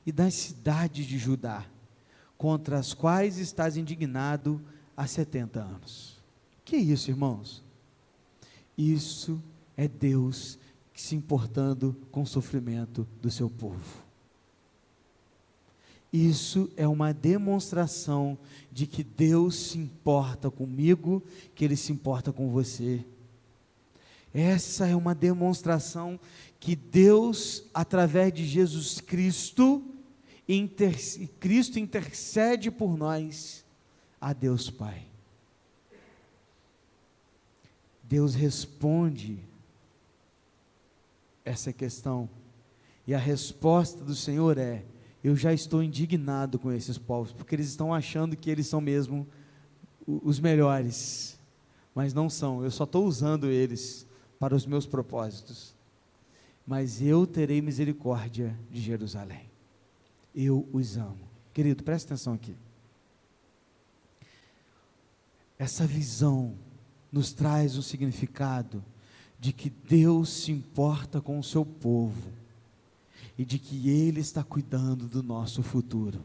e 0.05 0.11
das 0.11 0.33
cidades 0.33 1.05
de 1.05 1.17
Judá, 1.17 1.65
contra 2.37 2.77
as 2.77 2.93
quais 2.93 3.37
estás 3.37 3.77
indignado 3.77 4.61
há 4.97 5.07
70 5.07 5.61
anos? 5.61 6.21
Que 6.65 6.75
isso, 6.75 7.09
irmãos? 7.09 7.63
Isso 8.77 9.41
é 9.77 9.87
Deus 9.87 10.59
se 10.93 11.15
importando 11.15 11.95
com 12.11 12.23
o 12.23 12.27
sofrimento 12.27 13.07
do 13.21 13.31
seu 13.31 13.49
povo. 13.49 14.04
Isso 16.15 16.71
é 16.77 16.87
uma 16.87 17.13
demonstração 17.13 18.37
de 18.71 18.87
que 18.87 19.03
Deus 19.03 19.53
se 19.55 19.77
importa 19.77 20.49
comigo, 20.49 21.21
que 21.53 21.65
Ele 21.65 21.75
se 21.75 21.91
importa 21.91 22.31
com 22.31 22.49
você. 22.49 23.03
Essa 24.33 24.87
é 24.87 24.95
uma 24.95 25.13
demonstração 25.13 26.17
que 26.57 26.73
Deus, 26.73 27.65
através 27.73 28.33
de 28.33 28.45
Jesus 28.45 29.01
Cristo, 29.01 29.83
inter, 30.47 30.95
Cristo 31.37 31.79
intercede 31.79 32.71
por 32.71 32.95
nós 32.95 33.65
a 34.19 34.31
Deus 34.31 34.69
Pai. 34.69 35.05
Deus 38.01 38.33
responde 38.35 39.37
essa 41.43 41.73
questão, 41.73 42.29
e 43.05 43.13
a 43.13 43.19
resposta 43.19 44.01
do 44.01 44.15
Senhor 44.15 44.57
é: 44.57 44.85
eu 45.25 45.35
já 45.35 45.51
estou 45.51 45.81
indignado 45.81 46.59
com 46.59 46.71
esses 46.71 46.99
povos, 46.99 47.31
porque 47.31 47.55
eles 47.55 47.65
estão 47.69 47.91
achando 47.91 48.37
que 48.37 48.47
eles 48.47 48.67
são 48.67 48.79
mesmo 48.79 49.27
os 50.05 50.39
melhores, 50.39 51.39
mas 51.95 52.13
não 52.13 52.29
são, 52.29 52.63
eu 52.63 52.69
só 52.69 52.83
estou 52.83 53.07
usando 53.07 53.47
eles 53.47 54.05
para 54.37 54.53
os 54.55 54.67
meus 54.67 54.85
propósitos. 54.85 55.73
Mas 56.63 57.01
eu 57.01 57.25
terei 57.25 57.59
misericórdia 57.59 58.55
de 58.69 58.79
Jerusalém, 58.79 59.49
eu 60.35 60.69
os 60.71 60.95
amo. 60.95 61.27
Querido, 61.51 61.83
preste 61.83 62.05
atenção 62.05 62.33
aqui. 62.33 62.55
Essa 65.57 65.87
visão 65.87 66.53
nos 67.11 67.33
traz 67.33 67.77
o 67.77 67.81
significado 67.81 68.85
de 69.39 69.51
que 69.51 69.71
Deus 69.71 70.29
se 70.29 70.51
importa 70.51 71.19
com 71.19 71.39
o 71.39 71.43
seu 71.43 71.65
povo 71.65 72.44
e 73.37 73.45
de 73.45 73.59
que 73.59 73.89
Ele 73.89 74.19
está 74.19 74.43
cuidando 74.43 75.07
do 75.07 75.21
nosso 75.21 75.61
futuro. 75.61 76.23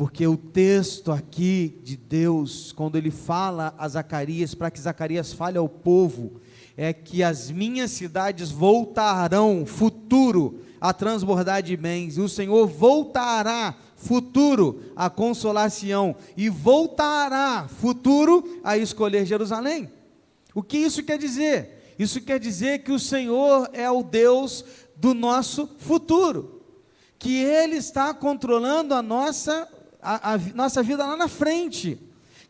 Porque 0.00 0.26
o 0.26 0.34
texto 0.34 1.12
aqui 1.12 1.78
de 1.84 1.94
Deus, 1.94 2.72
quando 2.72 2.96
ele 2.96 3.10
fala 3.10 3.74
a 3.76 3.86
Zacarias, 3.86 4.54
para 4.54 4.70
que 4.70 4.80
Zacarias 4.80 5.30
fale 5.30 5.58
ao 5.58 5.68
povo, 5.68 6.40
é 6.74 6.90
que 6.90 7.22
as 7.22 7.50
minhas 7.50 7.90
cidades 7.90 8.50
voltarão, 8.50 9.66
futuro, 9.66 10.60
a 10.80 10.94
transbordar 10.94 11.62
de 11.62 11.76
bens, 11.76 12.16
e 12.16 12.20
o 12.22 12.30
Senhor 12.30 12.66
voltará, 12.66 13.76
futuro, 13.94 14.80
a 14.96 15.10
consolação, 15.10 16.16
e 16.34 16.48
voltará, 16.48 17.68
futuro, 17.68 18.58
a 18.64 18.78
escolher 18.78 19.26
Jerusalém. 19.26 19.90
O 20.54 20.62
que 20.62 20.78
isso 20.78 21.02
quer 21.02 21.18
dizer? 21.18 21.94
Isso 21.98 22.22
quer 22.22 22.40
dizer 22.40 22.78
que 22.78 22.90
o 22.90 22.98
Senhor 22.98 23.68
é 23.74 23.90
o 23.90 24.02
Deus 24.02 24.64
do 25.00 25.14
nosso 25.14 25.66
futuro, 25.78 26.62
que 27.18 27.42
Ele 27.42 27.76
está 27.76 28.12
controlando 28.12 28.94
a 28.94 29.00
nossa, 29.00 29.66
a, 30.00 30.34
a 30.34 30.38
nossa 30.54 30.82
vida 30.82 31.06
lá 31.06 31.16
na 31.16 31.26
frente, 31.26 31.98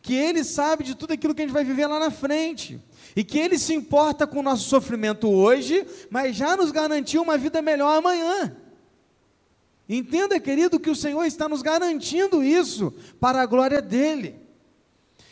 que 0.01 0.13
Ele 0.13 0.43
sabe 0.43 0.83
de 0.83 0.93
tudo 0.93 1.13
aquilo 1.13 1.33
que 1.33 1.41
a 1.41 1.45
gente 1.45 1.53
vai 1.53 1.63
viver 1.63 1.87
lá 1.87 1.97
na 1.97 2.11
frente, 2.11 2.77
e 3.15 3.23
que 3.23 3.39
Ele 3.39 3.57
se 3.57 3.73
importa 3.73 4.27
com 4.27 4.39
o 4.39 4.43
nosso 4.43 4.67
sofrimento 4.67 5.29
hoje, 5.29 5.87
mas 6.09 6.35
já 6.35 6.57
nos 6.57 6.71
garantiu 6.71 7.21
uma 7.21 7.37
vida 7.37 7.61
melhor 7.61 7.97
amanhã. 7.97 8.55
Entenda, 9.87 10.39
querido, 10.39 10.79
que 10.79 10.89
o 10.89 10.95
Senhor 10.95 11.23
está 11.23 11.47
nos 11.47 11.61
garantindo 11.61 12.43
isso 12.43 12.93
para 13.19 13.41
a 13.41 13.45
glória 13.45 13.81
dEle. 13.81 14.35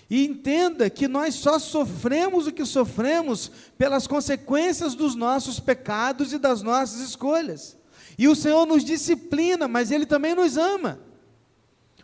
E 0.10 0.26
entenda 0.26 0.90
que 0.90 1.08
nós 1.08 1.36
só 1.36 1.60
sofremos 1.60 2.48
o 2.48 2.52
que 2.52 2.66
sofremos 2.66 3.52
pelas 3.78 4.08
consequências 4.08 4.96
dos 4.96 5.14
nossos 5.16 5.60
pecados 5.60 6.34
e 6.34 6.40
das 6.40 6.64
nossas 6.64 7.00
escolhas. 7.02 7.78
E 8.18 8.28
o 8.28 8.36
Senhor 8.36 8.66
nos 8.66 8.84
disciplina, 8.84 9.68
mas 9.68 9.92
Ele 9.92 10.06
também 10.06 10.34
nos 10.34 10.58
ama. 10.58 11.00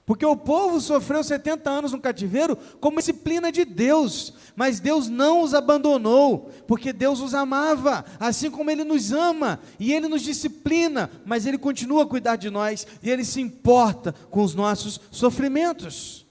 Porque 0.06 0.26
o 0.26 0.38
povo 0.38 0.80
sofreu 0.80 1.24
70 1.24 1.68
anos 1.68 1.92
no 1.92 2.00
cativeiro 2.00 2.56
como 2.80 3.00
disciplina 3.00 3.52
de 3.52 3.66
Deus, 3.66 4.34
mas 4.56 4.80
Deus 4.80 5.10
não 5.10 5.42
os 5.42 5.56
abandonou, 5.56 6.52
porque 6.68 6.94
Deus 6.94 7.20
os 7.20 7.34
amava, 7.34 8.06
assim 8.20 8.52
como 8.52 8.70
Ele 8.70 8.84
nos 8.84 9.12
ama, 9.12 9.60
e 9.80 9.92
Ele 9.92 10.08
nos 10.08 10.22
disciplina, 10.22 11.10
mas 11.26 11.48
Ele 11.48 11.58
continua 11.58 12.04
a 12.04 12.08
cuidar 12.08 12.36
de 12.36 12.52
nós, 12.52 12.86
e 13.02 13.10
Ele 13.10 13.26
se 13.26 13.42
importa 13.42 14.14
com 14.30 14.44
os 14.44 14.54
nossos 14.54 15.02
sofrimentos. 15.10 16.25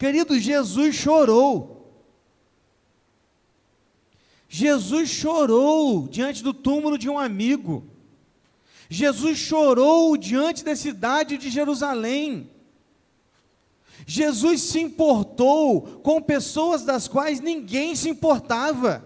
Querido, 0.00 0.38
Jesus 0.38 0.94
chorou. 0.94 1.92
Jesus 4.48 5.10
chorou 5.10 6.08
diante 6.08 6.42
do 6.42 6.54
túmulo 6.54 6.96
de 6.96 7.06
um 7.10 7.18
amigo. 7.18 7.84
Jesus 8.88 9.36
chorou 9.36 10.16
diante 10.16 10.64
da 10.64 10.74
cidade 10.74 11.36
de 11.36 11.50
Jerusalém. 11.50 12.50
Jesus 14.06 14.62
se 14.62 14.80
importou 14.80 15.82
com 16.02 16.22
pessoas 16.22 16.82
das 16.82 17.06
quais 17.06 17.38
ninguém 17.38 17.94
se 17.94 18.08
importava. 18.08 19.04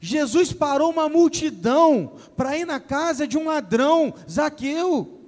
Jesus 0.00 0.54
parou 0.54 0.90
uma 0.90 1.06
multidão 1.06 2.16
para 2.34 2.56
ir 2.56 2.64
na 2.64 2.80
casa 2.80 3.28
de 3.28 3.36
um 3.36 3.48
ladrão, 3.48 4.14
Zaqueu. 4.26 5.23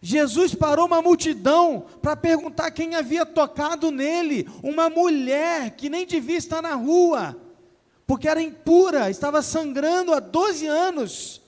Jesus 0.00 0.54
parou 0.54 0.86
uma 0.86 1.02
multidão 1.02 1.86
para 2.00 2.14
perguntar 2.14 2.70
quem 2.70 2.94
havia 2.94 3.26
tocado 3.26 3.90
nele, 3.90 4.48
uma 4.62 4.88
mulher 4.88 5.72
que 5.72 5.90
nem 5.90 6.06
devia 6.06 6.36
estar 6.36 6.62
na 6.62 6.74
rua, 6.74 7.36
porque 8.06 8.28
era 8.28 8.40
impura, 8.40 9.10
estava 9.10 9.42
sangrando 9.42 10.14
há 10.14 10.20
12 10.20 10.66
anos. 10.66 11.42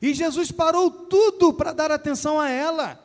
E 0.00 0.14
Jesus 0.14 0.50
parou 0.50 0.90
tudo 0.90 1.52
para 1.52 1.72
dar 1.72 1.92
atenção 1.92 2.40
a 2.40 2.50
ela. 2.50 3.00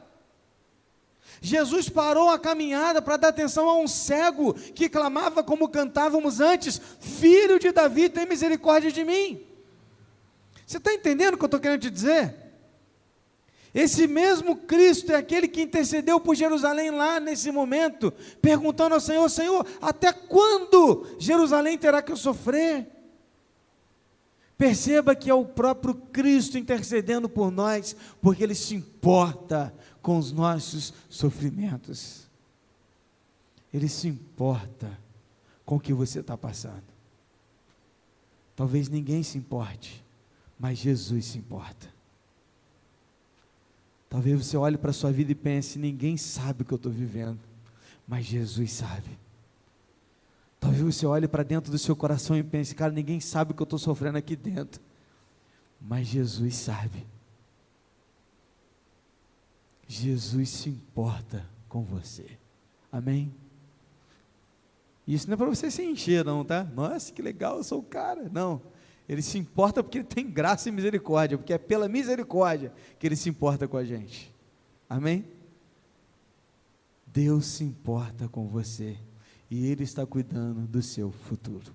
Jesus 1.41 1.87
parou 1.87 2.29
a 2.29 2.39
caminhada 2.39 3.01
para 3.01 3.17
dar 3.17 3.29
atenção 3.29 3.69
a 3.69 3.77
um 3.77 3.87
cego 3.87 4.53
que 4.53 4.89
clamava 4.89 5.43
como 5.43 5.69
cantávamos 5.69 6.39
antes: 6.41 6.81
Filho 6.99 7.59
de 7.59 7.71
Davi, 7.71 8.09
tem 8.09 8.25
misericórdia 8.25 8.91
de 8.91 9.03
mim. 9.05 9.45
Você 10.65 10.77
está 10.77 10.93
entendendo 10.93 11.35
o 11.35 11.37
que 11.37 11.43
eu 11.43 11.47
estou 11.47 11.59
querendo 11.59 11.81
te 11.81 11.89
dizer? 11.89 12.48
Esse 13.73 14.07
mesmo 14.07 14.55
Cristo 14.55 15.11
é 15.11 15.15
aquele 15.15 15.47
que 15.47 15.61
intercedeu 15.61 16.19
por 16.19 16.35
Jerusalém 16.35 16.89
lá 16.89 17.19
nesse 17.19 17.51
momento, 17.51 18.11
perguntando 18.41 18.95
ao 18.95 19.01
Senhor: 19.01 19.29
Senhor, 19.29 19.65
até 19.81 20.11
quando 20.11 21.05
Jerusalém 21.19 21.77
terá 21.77 22.01
que 22.01 22.15
sofrer? 22.15 22.87
Perceba 24.57 25.15
que 25.15 25.29
é 25.29 25.33
o 25.33 25.45
próprio 25.45 25.93
Cristo 25.93 26.57
intercedendo 26.57 27.29
por 27.29 27.49
nós, 27.49 27.95
porque 28.21 28.43
Ele 28.43 28.55
se 28.55 28.75
importa 28.75 29.73
com 30.01 30.17
os 30.17 30.31
nossos 30.31 30.93
sofrimentos. 31.07 32.27
Ele 33.73 33.87
se 33.87 34.07
importa 34.07 34.99
com 35.63 35.75
o 35.75 35.79
que 35.79 35.93
você 35.93 36.19
está 36.19 36.35
passando. 36.35 36.83
Talvez 38.55 38.89
ninguém 38.89 39.23
se 39.23 39.37
importe, 39.37 40.03
mas 40.59 40.79
Jesus 40.79 41.25
se 41.27 41.37
importa. 41.37 41.98
Talvez 44.09 44.45
você 44.45 44.57
olhe 44.57 44.77
para 44.77 44.89
a 44.89 44.93
sua 44.93 45.11
vida 45.11 45.31
e 45.31 45.35
pense: 45.35 45.77
ninguém 45.77 46.17
sabe 46.17 46.63
o 46.63 46.65
que 46.65 46.73
eu 46.73 46.77
estou 46.77 46.91
vivendo, 46.91 47.39
mas 48.07 48.25
Jesus 48.25 48.71
sabe. 48.73 49.19
Talvez 50.59 50.83
você 50.83 51.05
olhe 51.05 51.27
para 51.27 51.43
dentro 51.43 51.71
do 51.71 51.77
seu 51.77 51.95
coração 51.95 52.35
e 52.35 52.43
pense: 52.43 52.73
cara, 52.73 52.91
ninguém 52.91 53.19
sabe 53.19 53.51
o 53.51 53.55
que 53.55 53.61
eu 53.61 53.65
estou 53.65 53.79
sofrendo 53.79 54.17
aqui 54.17 54.35
dentro, 54.35 54.81
mas 55.79 56.07
Jesus 56.07 56.55
sabe. 56.55 57.05
Jesus 59.87 60.49
se 60.49 60.69
importa 60.69 61.45
com 61.67 61.83
você. 61.83 62.25
Amém? 62.91 63.33
Isso 65.07 65.27
não 65.27 65.33
é 65.33 65.37
para 65.37 65.47
você 65.47 65.71
se 65.71 65.83
encher, 65.83 66.23
não, 66.23 66.45
tá? 66.45 66.63
Nossa, 66.63 67.11
que 67.11 67.21
legal, 67.21 67.57
eu 67.57 67.63
sou 67.63 67.79
o 67.79 67.83
cara. 67.83 68.29
Não. 68.31 68.61
Ele 69.09 69.23
se 69.23 69.39
importa 69.39 69.81
porque 69.81 69.97
ele 69.97 70.05
tem 70.05 70.29
graça 70.29 70.69
e 70.69 70.71
misericórdia, 70.71 71.35
porque 71.35 71.51
é 71.51 71.57
pela 71.57 71.89
misericórdia 71.89 72.71
que 72.99 73.07
ele 73.07 73.15
se 73.15 73.27
importa 73.27 73.67
com 73.67 73.75
a 73.75 73.83
gente. 73.83 74.31
Amém? 74.87 75.25
Deus 77.07 77.47
se 77.47 77.63
importa 77.63 78.29
com 78.29 78.47
você 78.47 78.95
e 79.49 79.65
ele 79.65 79.83
está 79.83 80.05
cuidando 80.05 80.67
do 80.67 80.79
seu 80.83 81.11
futuro. 81.11 81.73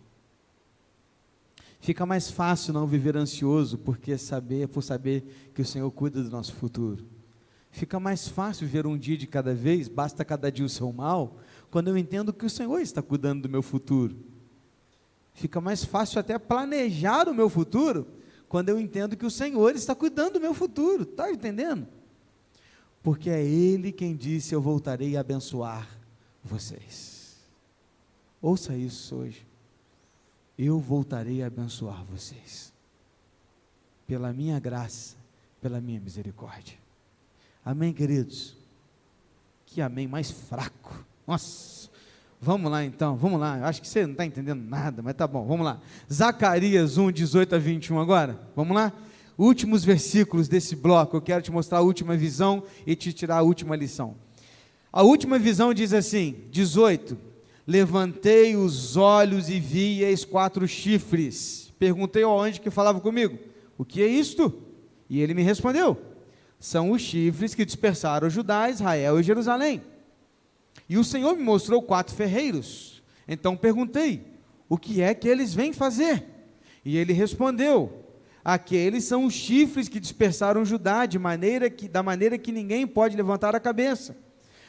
Fica 1.80 2.06
mais 2.06 2.30
fácil 2.30 2.72
não 2.72 2.86
viver 2.86 3.16
ansioso 3.16 3.78
porque 3.78 4.16
saber, 4.16 4.68
por 4.68 4.82
saber 4.82 5.50
que 5.52 5.60
o 5.60 5.66
Senhor 5.66 5.90
cuida 5.90 6.22
do 6.22 6.30
nosso 6.30 6.54
futuro. 6.54 7.04
Fica 7.72 7.98
mais 7.98 8.28
fácil 8.28 8.64
viver 8.64 8.86
um 8.86 8.96
dia 8.96 9.16
de 9.16 9.26
cada 9.26 9.52
vez, 9.52 9.88
basta 9.88 10.24
cada 10.24 10.52
dia 10.52 10.64
o 10.64 10.68
seu 10.68 10.92
mal, 10.92 11.36
quando 11.68 11.88
eu 11.88 11.98
entendo 11.98 12.32
que 12.32 12.46
o 12.46 12.50
Senhor 12.50 12.78
está 12.78 13.02
cuidando 13.02 13.42
do 13.42 13.48
meu 13.48 13.60
futuro 13.60 14.33
Fica 15.34 15.60
mais 15.60 15.84
fácil 15.84 16.20
até 16.20 16.38
planejar 16.38 17.28
o 17.28 17.34
meu 17.34 17.50
futuro 17.50 18.06
quando 18.48 18.68
eu 18.68 18.78
entendo 18.78 19.16
que 19.16 19.26
o 19.26 19.30
Senhor 19.30 19.74
está 19.74 19.94
cuidando 19.94 20.34
do 20.34 20.40
meu 20.40 20.54
futuro. 20.54 21.02
Está 21.02 21.30
entendendo? 21.30 21.86
Porque 23.02 23.28
é 23.28 23.44
Ele 23.44 23.90
quem 23.90 24.16
disse: 24.16 24.54
Eu 24.54 24.62
voltarei 24.62 25.16
a 25.16 25.20
abençoar 25.20 25.88
vocês. 26.42 27.36
Ouça 28.40 28.76
isso 28.76 29.16
hoje. 29.16 29.44
Eu 30.56 30.78
voltarei 30.78 31.42
a 31.42 31.48
abençoar 31.48 32.04
vocês. 32.04 32.72
Pela 34.06 34.32
minha 34.32 34.60
graça, 34.60 35.16
pela 35.60 35.80
minha 35.80 35.98
misericórdia. 35.98 36.78
Amém, 37.64 37.92
queridos? 37.92 38.56
Que 39.66 39.82
amém 39.82 40.06
mais 40.06 40.30
fraco. 40.30 41.04
Nossa. 41.26 41.83
Vamos 42.40 42.70
lá 42.70 42.84
então, 42.84 43.16
vamos 43.16 43.40
lá. 43.40 43.66
Acho 43.66 43.80
que 43.80 43.88
você 43.88 44.02
não 44.02 44.12
está 44.12 44.24
entendendo 44.26 44.62
nada, 44.62 45.02
mas 45.02 45.14
tá 45.14 45.26
bom, 45.26 45.46
vamos 45.46 45.64
lá. 45.64 45.80
Zacarias 46.12 46.98
1, 46.98 47.10
18 47.12 47.54
a 47.54 47.58
21 47.58 47.98
agora. 47.98 48.38
Vamos 48.54 48.74
lá? 48.76 48.92
Últimos 49.36 49.84
versículos 49.84 50.46
desse 50.46 50.76
bloco. 50.76 51.16
Eu 51.16 51.22
quero 51.22 51.42
te 51.42 51.50
mostrar 51.50 51.78
a 51.78 51.82
última 51.82 52.16
visão 52.16 52.62
e 52.86 52.94
te 52.94 53.12
tirar 53.12 53.38
a 53.38 53.42
última 53.42 53.74
lição. 53.74 54.14
A 54.92 55.02
última 55.02 55.38
visão 55.38 55.74
diz 55.74 55.92
assim: 55.92 56.36
18. 56.50 57.16
Levantei 57.66 58.56
os 58.56 58.96
olhos 58.96 59.48
e 59.48 59.58
vi 59.58 60.02
eis 60.02 60.24
quatro 60.24 60.68
chifres. 60.68 61.72
Perguntei 61.78 62.22
ao 62.22 62.38
anjo 62.38 62.60
que 62.60 62.70
falava 62.70 63.00
comigo: 63.00 63.38
O 63.76 63.84
que 63.84 64.02
é 64.02 64.06
isto? 64.06 64.62
E 65.08 65.20
ele 65.20 65.34
me 65.34 65.42
respondeu: 65.42 65.96
São 66.58 66.90
os 66.90 67.02
chifres 67.02 67.54
que 67.54 67.64
dispersaram 67.64 68.28
Judá, 68.28 68.68
Israel 68.68 69.18
e 69.18 69.22
Jerusalém. 69.22 69.82
E 70.88 70.98
o 70.98 71.04
Senhor 71.04 71.36
me 71.36 71.42
mostrou 71.42 71.82
quatro 71.82 72.14
ferreiros. 72.14 73.02
Então 73.26 73.56
perguntei: 73.56 74.26
O 74.68 74.76
que 74.76 75.00
é 75.00 75.14
que 75.14 75.28
eles 75.28 75.54
vêm 75.54 75.72
fazer? 75.72 76.24
E 76.84 76.96
ele 76.96 77.12
respondeu: 77.12 78.04
Aqueles 78.44 79.04
são 79.04 79.24
os 79.24 79.32
chifres 79.32 79.88
que 79.88 79.98
dispersaram 79.98 80.64
Judá, 80.64 81.06
de 81.06 81.18
maneira 81.18 81.70
que, 81.70 81.88
da 81.88 82.02
maneira 82.02 82.36
que 82.36 82.52
ninguém 82.52 82.86
pode 82.86 83.16
levantar 83.16 83.54
a 83.54 83.60
cabeça. 83.60 84.16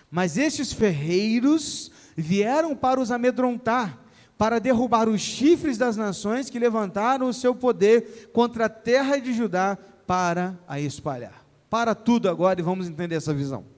Mas 0.10 0.38
estes 0.38 0.72
ferreiros 0.72 1.92
vieram 2.16 2.74
para 2.76 3.02
os 3.02 3.12
amedrontar, 3.12 4.00
para 4.38 4.60
derrubar 4.60 5.10
os 5.10 5.20
chifres 5.20 5.78
das 5.78 5.98
nações 5.98 6.50
que 6.50 6.60
levantaram 6.60 7.28
o 7.28 7.34
seu 7.34 7.54
poder 7.54 8.30
contra 8.32 8.66
a 8.66 8.70
terra 8.70 9.18
de 9.18 9.34
Judá 9.34 9.78
para 10.08 10.58
a 10.68 10.80
espalhar. 10.80 11.46
Para 11.70 11.94
tudo 11.94 12.30
agora 12.30 12.62
e 12.62 12.64
vamos 12.64 12.88
entender 12.88 13.16
essa 13.16 13.34
visão. 13.34 13.75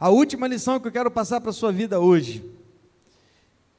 A 0.00 0.10
última 0.10 0.46
lição 0.46 0.78
que 0.78 0.86
eu 0.86 0.92
quero 0.92 1.10
passar 1.10 1.40
para 1.40 1.50
a 1.50 1.52
sua 1.52 1.72
vida 1.72 1.98
hoje 1.98 2.44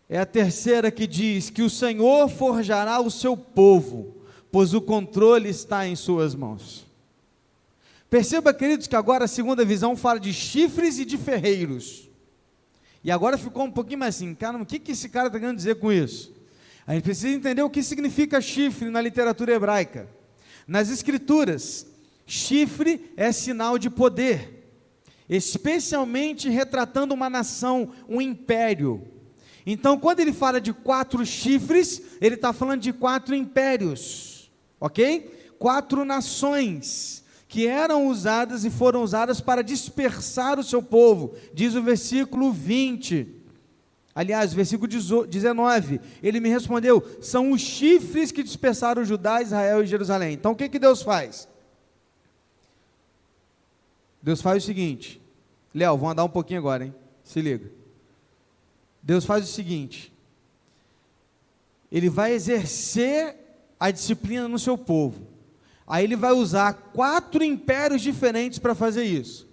é 0.09 0.19
a 0.19 0.25
terceira 0.25 0.91
que 0.91 1.07
diz 1.07 1.49
que 1.49 1.61
o 1.61 1.69
Senhor 1.69 2.27
forjará 2.27 2.99
o 2.99 3.09
seu 3.09 3.37
povo, 3.37 4.17
pois 4.51 4.73
o 4.73 4.81
controle 4.81 5.47
está 5.47 5.87
em 5.87 5.95
suas 5.95 6.35
mãos. 6.35 6.85
Perceba, 8.09 8.53
queridos, 8.53 8.87
que 8.87 8.95
agora 8.97 9.25
a 9.25 9.27
segunda 9.29 9.63
visão 9.63 9.95
fala 9.95 10.19
de 10.19 10.33
chifres 10.33 10.99
e 10.99 11.05
de 11.05 11.17
ferreiros. 11.17 12.09
E 13.01 13.11
agora 13.11 13.37
ficou 13.37 13.63
um 13.63 13.71
pouquinho 13.71 13.99
mais 13.99 14.15
assim, 14.15 14.35
cara, 14.35 14.57
o 14.57 14.65
que, 14.65 14.79
que 14.79 14.91
esse 14.91 15.07
cara 15.07 15.27
está 15.27 15.39
querendo 15.39 15.55
dizer 15.55 15.75
com 15.75 15.89
isso? 15.89 16.33
A 16.85 16.95
gente 16.95 17.03
precisa 17.03 17.29
entender 17.29 17.61
o 17.61 17.69
que 17.69 17.81
significa 17.81 18.41
chifre 18.41 18.89
na 18.89 18.99
literatura 18.99 19.53
hebraica. 19.53 20.09
Nas 20.67 20.89
escrituras, 20.89 21.85
chifre 22.25 23.13
é 23.15 23.31
sinal 23.31 23.77
de 23.77 23.89
poder, 23.89 24.58
especialmente 25.29 26.49
retratando 26.49 27.13
uma 27.13 27.29
nação, 27.29 27.91
um 28.07 28.19
império. 28.19 29.07
Então, 29.65 29.99
quando 29.99 30.21
ele 30.21 30.33
fala 30.33 30.59
de 30.59 30.73
quatro 30.73 31.23
chifres, 31.25 32.01
ele 32.19 32.35
está 32.35 32.51
falando 32.51 32.81
de 32.81 32.91
quatro 32.91 33.35
impérios, 33.35 34.51
ok? 34.79 35.53
Quatro 35.59 36.03
nações 36.03 37.23
que 37.47 37.67
eram 37.67 38.07
usadas 38.07 38.63
e 38.63 38.69
foram 38.69 39.03
usadas 39.03 39.41
para 39.41 39.63
dispersar 39.63 40.59
o 40.59 40.63
seu 40.63 40.81
povo, 40.81 41.35
diz 41.53 41.75
o 41.75 41.83
versículo 41.83 42.51
20. 42.51 43.35
Aliás, 44.13 44.53
versículo 44.53 44.87
19, 44.87 45.99
ele 46.21 46.39
me 46.39 46.49
respondeu: 46.49 47.03
são 47.21 47.51
os 47.51 47.61
chifres 47.61 48.31
que 48.31 48.43
dispersaram 48.43 49.05
Judá, 49.05 49.41
Israel 49.41 49.83
e 49.83 49.87
Jerusalém. 49.87 50.33
Então 50.33 50.51
o 50.51 50.55
que, 50.55 50.69
que 50.69 50.79
Deus 50.79 51.01
faz? 51.01 51.47
Deus 54.21 54.41
faz 54.41 54.63
o 54.63 54.65
seguinte, 54.65 55.18
Léo, 55.73 55.97
vou 55.97 56.09
andar 56.09 56.23
um 56.23 56.29
pouquinho 56.29 56.59
agora, 56.59 56.85
hein? 56.85 56.95
Se 57.23 57.41
liga. 57.41 57.71
Deus 59.01 59.25
faz 59.25 59.43
o 59.43 59.51
seguinte: 59.51 60.11
Ele 61.91 62.09
vai 62.09 62.33
exercer 62.33 63.35
a 63.79 63.91
disciplina 63.91 64.47
no 64.47 64.59
seu 64.59 64.77
povo. 64.77 65.27
Aí 65.87 66.03
ele 66.03 66.15
vai 66.15 66.33
usar 66.33 66.73
quatro 66.93 67.43
impérios 67.43 68.01
diferentes 68.01 68.59
para 68.59 68.75
fazer 68.75 69.05
isso. 69.05 69.47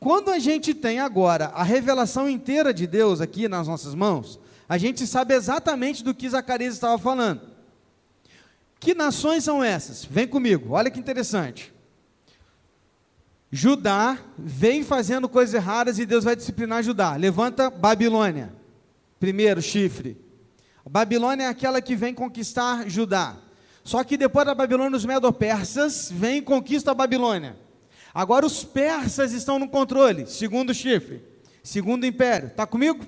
Quando 0.00 0.30
a 0.30 0.38
gente 0.38 0.72
tem 0.72 0.98
agora 0.98 1.46
a 1.48 1.62
revelação 1.62 2.28
inteira 2.28 2.72
de 2.72 2.86
Deus 2.86 3.20
aqui 3.20 3.46
nas 3.46 3.68
nossas 3.68 3.94
mãos, 3.94 4.40
a 4.68 4.78
gente 4.78 5.06
sabe 5.06 5.34
exatamente 5.34 6.02
do 6.02 6.14
que 6.14 6.28
Zacarias 6.28 6.74
estava 6.74 6.96
falando. 6.96 7.42
Que 8.80 8.94
nações 8.94 9.44
são 9.44 9.62
essas? 9.62 10.04
Vem 10.04 10.26
comigo, 10.26 10.72
olha 10.72 10.90
que 10.90 10.98
interessante. 10.98 11.72
Judá 13.54 14.18
vem 14.38 14.82
fazendo 14.82 15.28
coisas 15.28 15.54
erradas 15.54 15.98
e 15.98 16.06
Deus 16.06 16.24
vai 16.24 16.34
disciplinar 16.34 16.82
Judá. 16.82 17.14
Levanta 17.16 17.68
Babilônia. 17.68 18.50
Primeiro 19.20 19.60
chifre. 19.60 20.16
A 20.86 20.88
Babilônia 20.88 21.44
é 21.44 21.48
aquela 21.48 21.82
que 21.82 21.94
vem 21.94 22.14
conquistar 22.14 22.88
Judá. 22.88 23.36
Só 23.84 24.02
que 24.02 24.16
depois 24.16 24.46
da 24.46 24.54
Babilônia, 24.54 24.96
os 24.96 25.04
medo-persas 25.04 26.10
vêm 26.10 26.38
e 26.38 26.42
conquistam 26.42 26.92
a 26.92 26.94
Babilônia. 26.94 27.54
Agora 28.14 28.46
os 28.46 28.64
persas 28.64 29.32
estão 29.32 29.58
no 29.58 29.68
controle, 29.68 30.26
segundo 30.26 30.72
chifre, 30.72 31.22
segundo 31.62 32.06
império. 32.06 32.48
Está 32.48 32.66
comigo? 32.66 33.04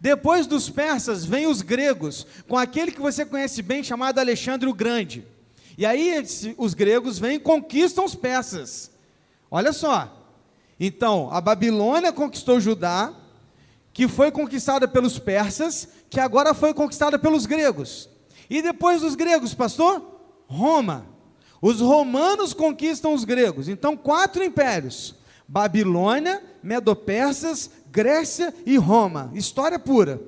Depois 0.00 0.46
dos 0.46 0.70
persas 0.70 1.26
vem 1.26 1.46
os 1.46 1.60
gregos, 1.60 2.26
com 2.48 2.56
aquele 2.56 2.90
que 2.90 3.00
você 3.00 3.24
conhece 3.26 3.60
bem 3.60 3.84
chamado 3.84 4.18
Alexandre 4.18 4.66
o 4.66 4.74
Grande. 4.74 5.26
E 5.76 5.84
aí 5.84 6.24
os 6.56 6.72
gregos 6.72 7.18
vêm 7.18 7.36
e 7.36 7.40
conquistam 7.40 8.06
os 8.06 8.14
persas. 8.14 8.93
Olha 9.54 9.72
só. 9.72 10.12
Então, 10.80 11.28
a 11.30 11.40
Babilônia 11.40 12.12
conquistou 12.12 12.58
Judá, 12.58 13.14
que 13.92 14.08
foi 14.08 14.32
conquistada 14.32 14.88
pelos 14.88 15.16
persas, 15.16 15.88
que 16.10 16.18
agora 16.18 16.52
foi 16.52 16.74
conquistada 16.74 17.20
pelos 17.20 17.46
gregos. 17.46 18.08
E 18.50 18.60
depois 18.60 19.02
dos 19.02 19.14
gregos, 19.14 19.54
pastor? 19.54 20.02
Roma. 20.48 21.06
Os 21.62 21.80
romanos 21.80 22.52
conquistam 22.52 23.14
os 23.14 23.22
gregos. 23.22 23.68
Então, 23.68 23.96
quatro 23.96 24.42
impérios: 24.42 25.14
Babilônia, 25.46 26.42
Medo-Persas, 26.60 27.70
Grécia 27.92 28.52
e 28.66 28.76
Roma. 28.76 29.30
História 29.34 29.78
pura. 29.78 30.20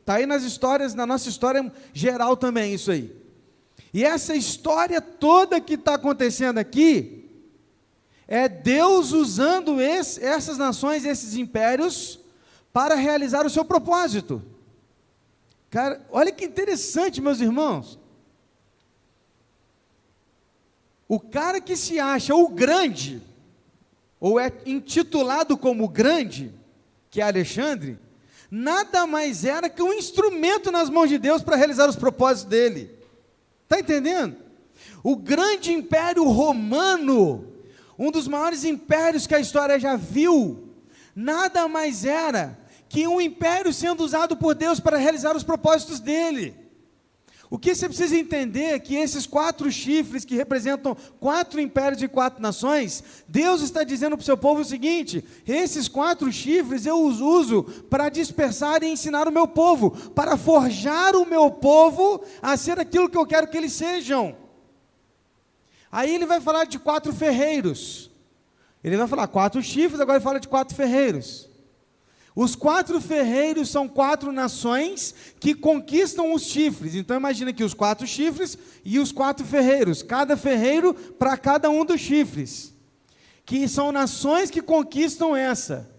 Está 0.00 0.14
aí 0.14 0.26
nas 0.26 0.42
histórias, 0.42 0.92
na 0.92 1.06
nossa 1.06 1.28
história 1.28 1.72
geral 1.94 2.36
também, 2.36 2.74
isso 2.74 2.90
aí. 2.90 3.14
E 3.94 4.02
essa 4.02 4.34
história 4.34 5.00
toda 5.00 5.60
que 5.60 5.74
está 5.74 5.94
acontecendo 5.94 6.58
aqui, 6.58 7.21
é 8.26 8.48
Deus 8.48 9.12
usando 9.12 9.80
esse, 9.80 10.22
essas 10.24 10.56
nações, 10.56 11.04
esses 11.04 11.34
impérios, 11.36 12.18
para 12.72 12.94
realizar 12.94 13.44
o 13.44 13.50
seu 13.50 13.64
propósito. 13.64 14.42
Cara, 15.70 16.04
olha 16.10 16.32
que 16.32 16.44
interessante, 16.44 17.20
meus 17.20 17.40
irmãos. 17.40 17.98
O 21.08 21.20
cara 21.20 21.60
que 21.60 21.76
se 21.76 22.00
acha 22.00 22.34
o 22.34 22.48
grande, 22.48 23.22
ou 24.18 24.40
é 24.40 24.52
intitulado 24.64 25.58
como 25.58 25.88
grande, 25.88 26.54
que 27.10 27.20
é 27.20 27.24
Alexandre, 27.24 27.98
nada 28.50 29.06
mais 29.06 29.44
era 29.44 29.68
que 29.68 29.82
um 29.82 29.92
instrumento 29.92 30.70
nas 30.70 30.88
mãos 30.88 31.10
de 31.10 31.18
Deus 31.18 31.42
para 31.42 31.56
realizar 31.56 31.88
os 31.88 31.96
propósitos 31.96 32.48
dele. 32.48 32.98
Está 33.64 33.80
entendendo? 33.80 34.36
O 35.02 35.16
grande 35.16 35.72
império 35.72 36.24
romano, 36.24 37.51
um 37.98 38.10
dos 38.10 38.28
maiores 38.28 38.64
impérios 38.64 39.26
que 39.26 39.34
a 39.34 39.40
história 39.40 39.78
já 39.78 39.96
viu, 39.96 40.74
nada 41.14 41.68
mais 41.68 42.04
era 42.04 42.58
que 42.88 43.06
um 43.06 43.20
império 43.20 43.72
sendo 43.72 44.04
usado 44.04 44.36
por 44.36 44.54
Deus 44.54 44.78
para 44.78 44.98
realizar 44.98 45.34
os 45.34 45.42
propósitos 45.42 45.98
dele. 45.98 46.62
O 47.52 47.58
que 47.58 47.74
você 47.74 47.86
precisa 47.86 48.16
entender 48.16 48.74
é 48.74 48.78
que 48.78 48.94
esses 48.94 49.26
quatro 49.26 49.70
chifres 49.70 50.24
que 50.24 50.34
representam 50.34 50.96
quatro 51.20 51.60
impérios 51.60 52.02
e 52.02 52.08
quatro 52.08 52.40
nações, 52.40 53.04
Deus 53.28 53.60
está 53.60 53.84
dizendo 53.84 54.16
para 54.16 54.22
o 54.22 54.24
seu 54.24 54.38
povo 54.38 54.62
o 54.62 54.64
seguinte: 54.64 55.22
esses 55.46 55.86
quatro 55.86 56.32
chifres 56.32 56.86
eu 56.86 57.02
os 57.02 57.20
uso 57.20 57.62
para 57.90 58.08
dispersar 58.08 58.82
e 58.82 58.88
ensinar 58.88 59.28
o 59.28 59.32
meu 59.32 59.46
povo, 59.46 59.90
para 60.10 60.38
forjar 60.38 61.14
o 61.14 61.26
meu 61.26 61.50
povo 61.50 62.22
a 62.40 62.56
ser 62.56 62.80
aquilo 62.80 63.10
que 63.10 63.18
eu 63.18 63.26
quero 63.26 63.48
que 63.48 63.56
eles 63.58 63.74
sejam. 63.74 64.41
Aí 65.92 66.14
ele 66.14 66.24
vai 66.24 66.40
falar 66.40 66.64
de 66.64 66.78
quatro 66.78 67.12
ferreiros. 67.12 68.10
Ele 68.82 68.96
vai 68.96 69.06
falar 69.06 69.28
quatro 69.28 69.62
chifres, 69.62 70.00
agora 70.00 70.16
ele 70.16 70.24
fala 70.24 70.40
de 70.40 70.48
quatro 70.48 70.74
ferreiros. 70.74 71.50
Os 72.34 72.56
quatro 72.56 72.98
ferreiros 72.98 73.68
são 73.68 73.86
quatro 73.86 74.32
nações 74.32 75.14
que 75.38 75.54
conquistam 75.54 76.32
os 76.32 76.44
chifres. 76.44 76.94
Então 76.94 77.14
imagina 77.14 77.52
que 77.52 77.62
os 77.62 77.74
quatro 77.74 78.06
chifres 78.06 78.56
e 78.82 78.98
os 78.98 79.12
quatro 79.12 79.44
ferreiros, 79.44 80.02
cada 80.02 80.34
ferreiro 80.34 80.94
para 80.94 81.36
cada 81.36 81.68
um 81.68 81.84
dos 81.84 82.00
chifres. 82.00 82.72
Que 83.44 83.68
são 83.68 83.92
nações 83.92 84.50
que 84.50 84.62
conquistam 84.62 85.36
essa. 85.36 85.90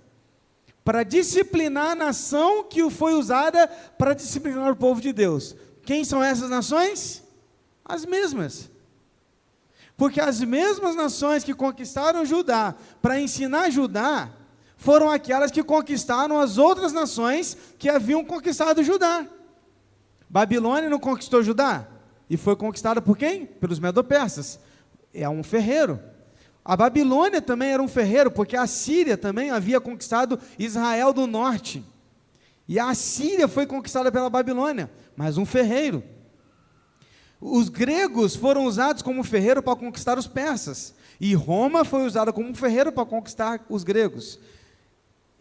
Para 0.84 1.04
disciplinar 1.04 1.92
a 1.92 1.96
nação 1.96 2.64
que 2.64 2.90
foi 2.90 3.14
usada 3.14 3.68
para 3.68 4.16
disciplinar 4.16 4.72
o 4.72 4.76
povo 4.76 5.00
de 5.00 5.14
Deus. 5.14 5.56
Quem 5.86 6.04
são 6.04 6.22
essas 6.24 6.50
nações? 6.50 7.22
As 7.86 8.06
mesmas. 8.06 8.73
Porque 10.04 10.20
as 10.20 10.42
mesmas 10.42 10.98
nações 10.98 11.46
que 11.46 11.54
conquistaram 11.54 12.26
Judá 12.26 12.76
para 13.02 13.22
ensinar 13.22 13.70
Judá 13.70 14.32
foram 14.76 15.10
aquelas 15.10 15.50
que 15.50 15.64
conquistaram 15.64 16.42
as 16.42 16.58
outras 16.58 16.92
nações 16.92 17.58
que 17.80 17.88
haviam 17.88 18.22
conquistado 18.26 18.84
Judá. 18.84 19.26
Babilônia 20.30 20.90
não 20.90 21.00
conquistou 21.00 21.42
Judá? 21.42 21.88
E 22.30 22.36
foi 22.36 22.54
conquistada 22.58 23.02
por 23.02 23.18
quem? 23.18 23.46
Pelos 23.46 23.80
medopersas. 23.80 24.60
É 25.14 25.30
um 25.30 25.42
ferreiro. 25.42 25.98
A 26.66 26.76
Babilônia 26.76 27.42
também 27.42 27.72
era 27.72 27.82
um 27.82 27.88
ferreiro, 27.88 28.30
porque 28.30 28.58
a 28.58 28.68
Síria 28.68 29.16
também 29.16 29.52
havia 29.52 29.80
conquistado 29.80 30.38
Israel 30.60 31.14
do 31.14 31.26
norte. 31.26 31.82
E 32.68 32.78
a 32.78 32.94
Síria 32.94 33.48
foi 33.48 33.66
conquistada 33.66 34.12
pela 34.12 34.30
Babilônia, 34.30 34.92
mas 35.16 35.38
um 35.38 35.46
ferreiro. 35.46 36.04
Os 37.46 37.68
gregos 37.68 38.38
foram 38.38 38.64
usados 38.64 39.02
como 39.02 39.22
ferreiro 39.22 39.62
para 39.62 39.76
conquistar 39.76 40.18
os 40.18 40.26
persas. 40.26 40.96
E 41.20 41.36
Roma 41.36 41.84
foi 41.84 42.06
usada 42.06 42.32
como 42.32 42.56
ferreiro 42.56 42.90
para 42.90 43.06
conquistar 43.06 43.66
os 43.68 43.84
gregos. 43.84 44.40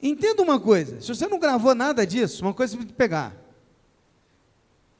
Entenda 0.03 0.43
uma 0.43 0.59
coisa: 0.59 1.01
se 1.01 1.07
você 1.07 1.29
não 1.29 1.39
gravou 1.39 1.77
nada 1.77 2.05
disso, 2.05 2.45
uma 2.45 2.53
coisa 2.53 2.77
para 2.77 2.87
pegar. 2.87 3.37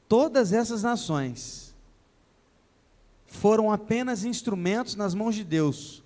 Todas 0.07 0.53
essas 0.53 0.81
nações 0.83 1.75
foram 3.25 3.69
apenas 3.69 4.23
instrumentos 4.23 4.95
nas 4.95 5.13
mãos 5.13 5.35
de 5.35 5.43
Deus 5.43 6.01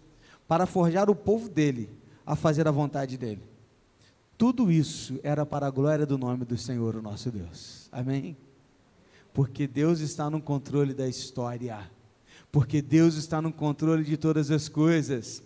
para 0.47 0.65
forjar 0.65 1.11
o 1.11 1.15
povo 1.15 1.47
dele 1.47 1.91
a 2.25 2.35
fazer 2.35 2.67
a 2.67 2.71
vontade 2.71 3.17
dele. 3.17 3.43
Tudo 4.35 4.71
isso 4.71 5.19
era 5.21 5.45
para 5.45 5.67
a 5.67 5.71
glória 5.71 6.07
do 6.07 6.17
nome 6.17 6.43
do 6.43 6.57
Senhor, 6.57 6.95
o 6.95 7.01
nosso 7.03 7.29
Deus. 7.29 7.87
Amém? 7.91 8.35
Porque 9.37 9.67
Deus 9.67 9.99
está 9.99 10.31
no 10.31 10.41
controle 10.41 10.95
da 10.95 11.07
história. 11.07 11.91
Porque 12.51 12.81
Deus 12.81 13.13
está 13.13 13.39
no 13.39 13.53
controle 13.53 14.03
de 14.03 14.17
todas 14.17 14.49
as 14.49 14.67
coisas. 14.67 15.43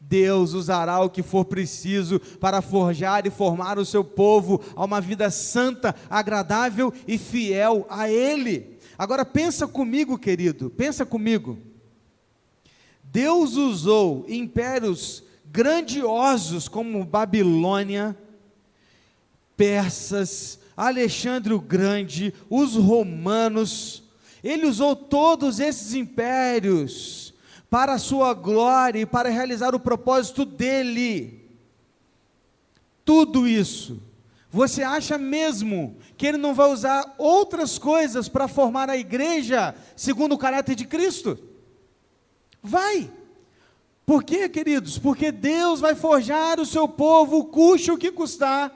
Deus 0.00 0.54
usará 0.54 1.00
o 1.00 1.10
que 1.10 1.22
for 1.22 1.44
preciso 1.44 2.18
para 2.40 2.62
forjar 2.62 3.26
e 3.26 3.30
formar 3.30 3.78
o 3.78 3.84
seu 3.84 4.02
povo 4.02 4.62
a 4.74 4.86
uma 4.86 5.02
vida 5.02 5.30
santa, 5.30 5.94
agradável 6.08 6.90
e 7.06 7.18
fiel 7.18 7.84
a 7.90 8.08
Ele. 8.08 8.78
Agora 8.96 9.22
pensa 9.22 9.68
comigo, 9.68 10.18
querido, 10.18 10.70
pensa 10.70 11.04
comigo. 11.04 11.58
Deus 13.04 13.54
usou 13.54 14.24
impérios 14.30 15.22
grandiosos 15.44 16.68
como 16.68 17.04
Babilônia, 17.04 18.16
persas, 19.54 20.58
Alexandre 20.76 21.54
o 21.54 21.60
Grande, 21.60 22.34
os 22.50 22.74
romanos, 22.74 24.02
ele 24.44 24.66
usou 24.66 24.94
todos 24.94 25.58
esses 25.58 25.94
impérios 25.94 27.32
para 27.70 27.94
a 27.94 27.98
sua 27.98 28.34
glória 28.34 29.00
e 29.00 29.06
para 29.06 29.28
realizar 29.28 29.74
o 29.74 29.80
propósito 29.80 30.44
dele. 30.44 31.48
Tudo 33.04 33.48
isso. 33.48 34.02
Você 34.50 34.82
acha 34.82 35.18
mesmo 35.18 35.96
que 36.16 36.26
ele 36.26 36.38
não 36.38 36.54
vai 36.54 36.70
usar 36.70 37.14
outras 37.18 37.78
coisas 37.78 38.28
para 38.28 38.48
formar 38.48 38.88
a 38.88 38.96
igreja 38.96 39.74
segundo 39.94 40.34
o 40.34 40.38
caráter 40.38 40.74
de 40.74 40.86
Cristo? 40.86 41.38
Vai. 42.62 43.10
Por 44.04 44.22
quê, 44.22 44.48
queridos? 44.48 44.98
Porque 44.98 45.32
Deus 45.32 45.80
vai 45.80 45.94
forjar 45.94 46.60
o 46.60 46.66
seu 46.66 46.86
povo, 46.88 47.46
custe 47.46 47.90
o 47.90 47.98
que 47.98 48.12
custar, 48.12 48.72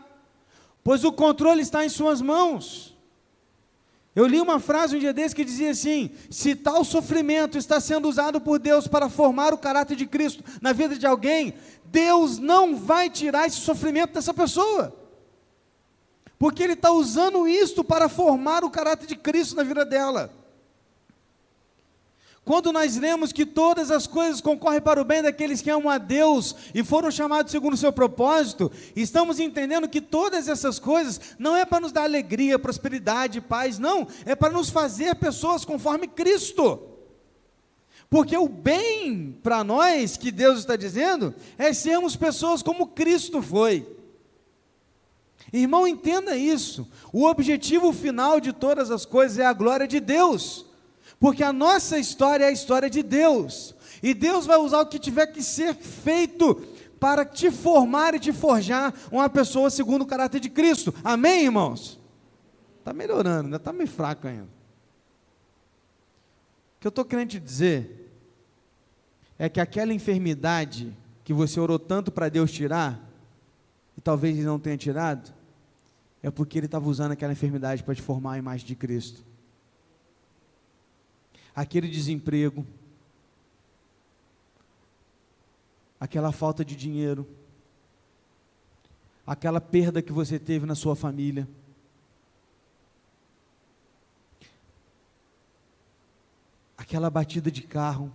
pois 0.83 1.05
o 1.05 1.13
controle 1.13 1.63
está 1.63 1.85
em 1.85 1.89
Suas 1.89 2.21
mãos. 2.21 2.97
Eu 4.15 4.27
li 4.27 4.41
uma 4.41 4.59
frase 4.59 4.97
um 4.97 4.99
dia 4.99 5.13
desse 5.13 5.35
que 5.35 5.45
dizia 5.45 5.71
assim: 5.71 6.11
se 6.31 6.55
tal 6.55 6.85
sofrimento 6.85 7.57
está 7.57 7.81
sendo 7.81 8.09
usado 8.09 8.41
por 8.41 8.59
Deus 8.59 8.87
para 8.89 9.09
formar 9.09 9.55
o 9.55 9.59
caráter 9.59 9.97
de 9.97 10.07
Cristo 10.07 10.43
na 10.61 10.73
vida 10.73 10.97
de 10.97 11.07
alguém, 11.07 11.55
Deus 11.85 12.39
não 12.39 12.77
vai 12.77 13.09
tirar 13.09 13.47
esse 13.47 13.59
sofrimento 13.59 14.15
dessa 14.15 14.35
pessoa, 14.35 14.97
porque 16.39 16.63
Ele 16.63 16.73
está 16.73 16.91
usando 16.91 17.47
isto 17.47 17.85
para 17.85 18.09
formar 18.09 18.65
o 18.65 18.71
caráter 18.71 19.07
de 19.07 19.17
Cristo 19.17 19.55
na 19.55 19.63
vida 19.63 19.85
dela. 19.85 20.40
Quando 22.51 22.73
nós 22.73 22.97
lemos 22.97 23.31
que 23.31 23.47
todas 23.47 23.93
as 23.93 24.09
coisas 24.09 24.41
concorrem 24.41 24.81
para 24.81 25.01
o 25.01 25.05
bem 25.05 25.23
daqueles 25.23 25.63
que 25.63 25.71
amam 25.71 25.89
a 25.89 25.99
Deus 25.99 26.57
e 26.75 26.83
foram 26.83 27.09
chamados 27.09 27.53
segundo 27.53 27.75
o 27.75 27.77
seu 27.77 27.93
propósito, 27.93 28.73
estamos 28.97 29.39
entendendo 29.39 29.89
que 29.89 30.01
todas 30.01 30.49
essas 30.49 30.77
coisas 30.77 31.21
não 31.39 31.55
é 31.57 31.65
para 31.65 31.79
nos 31.79 31.93
dar 31.93 32.03
alegria, 32.03 32.59
prosperidade, 32.59 33.41
paz, 33.41 33.79
não, 33.79 34.05
é 34.27 34.35
para 34.35 34.53
nos 34.53 34.69
fazer 34.69 35.15
pessoas 35.15 35.65
conforme 35.65 36.09
Cristo. 36.09 36.81
Porque 38.11 38.37
o 38.37 38.49
bem 38.49 39.39
para 39.45 39.63
nós, 39.63 40.17
que 40.17 40.33
Deus 40.33 40.59
está 40.59 40.75
dizendo, 40.75 41.33
é 41.57 41.73
sermos 41.73 42.17
pessoas 42.17 42.65
como 42.65 42.89
Cristo 42.89 43.41
foi. 43.41 43.87
Irmão, 45.53 45.87
entenda 45.87 46.37
isso. 46.37 46.91
O 47.13 47.27
objetivo 47.27 47.93
final 47.93 48.41
de 48.41 48.53
todas 48.53 48.91
as 48.91 49.07
coisas 49.07 49.39
é 49.39 49.47
a 49.47 49.53
glória 49.53 49.87
de 49.87 50.01
Deus 50.01 50.69
porque 51.21 51.45
a 51.45 51.53
nossa 51.53 51.99
história 51.99 52.45
é 52.45 52.49
a 52.49 52.53
história 52.53 52.89
de 52.89 53.03
Deus, 53.03 53.77
e 54.03 54.15
Deus 54.15 54.47
vai 54.47 54.57
usar 54.57 54.81
o 54.81 54.87
que 54.87 54.99
tiver 54.99 55.27
que 55.27 55.43
ser 55.43 55.75
feito 55.75 56.55
para 56.99 57.27
te 57.27 57.51
formar 57.51 58.15
e 58.15 58.19
te 58.19 58.33
forjar 58.33 58.95
uma 59.13 59.29
pessoa 59.29 59.69
segundo 59.69 60.03
o 60.03 60.07
caráter 60.07 60.41
de 60.41 60.49
Cristo. 60.49 60.95
Amém, 61.05 61.45
irmãos? 61.45 62.01
Está 62.79 62.95
melhorando, 62.95 63.45
ainda 63.45 63.59
está 63.59 63.73
meio 63.73 63.89
fraco 63.89 64.27
ainda. 64.27 64.49
O 66.77 66.81
que 66.81 66.87
eu 66.87 66.91
estou 66.91 67.05
querendo 67.05 67.29
te 67.29 67.39
dizer 67.39 68.11
é 69.39 69.51
que 69.51 69.61
aquela 69.61 69.93
enfermidade 69.93 70.97
que 71.23 71.35
você 71.35 71.61
orou 71.61 71.79
tanto 71.79 72.11
para 72.11 72.31
Deus 72.31 72.51
tirar, 72.51 72.99
e 73.97 74.01
talvez 74.01 74.39
ele 74.39 74.47
não 74.47 74.59
tenha 74.59 74.79
tirado, 74.79 75.31
é 76.23 76.31
porque 76.31 76.59
ele 76.59 76.67
estava 76.67 76.89
usando 76.89 77.13
aquela 77.13 77.33
enfermidade 77.33 77.83
para 77.83 77.95
te 77.95 78.01
formar 78.01 78.33
a 78.33 78.39
imagem 78.39 78.67
de 78.67 78.75
Cristo 78.75 79.30
aquele 81.61 81.89
desemprego, 81.89 82.67
aquela 86.01 86.33
falta 86.33 86.65
de 86.65 86.75
dinheiro, 86.75 87.29
aquela 89.27 89.61
perda 89.61 90.01
que 90.01 90.11
você 90.11 90.39
teve 90.39 90.65
na 90.65 90.75
sua 90.75 90.97
família. 90.97 91.47
Aquela 96.79 97.11
batida 97.11 97.51
de 97.51 97.61
carro, 97.61 98.11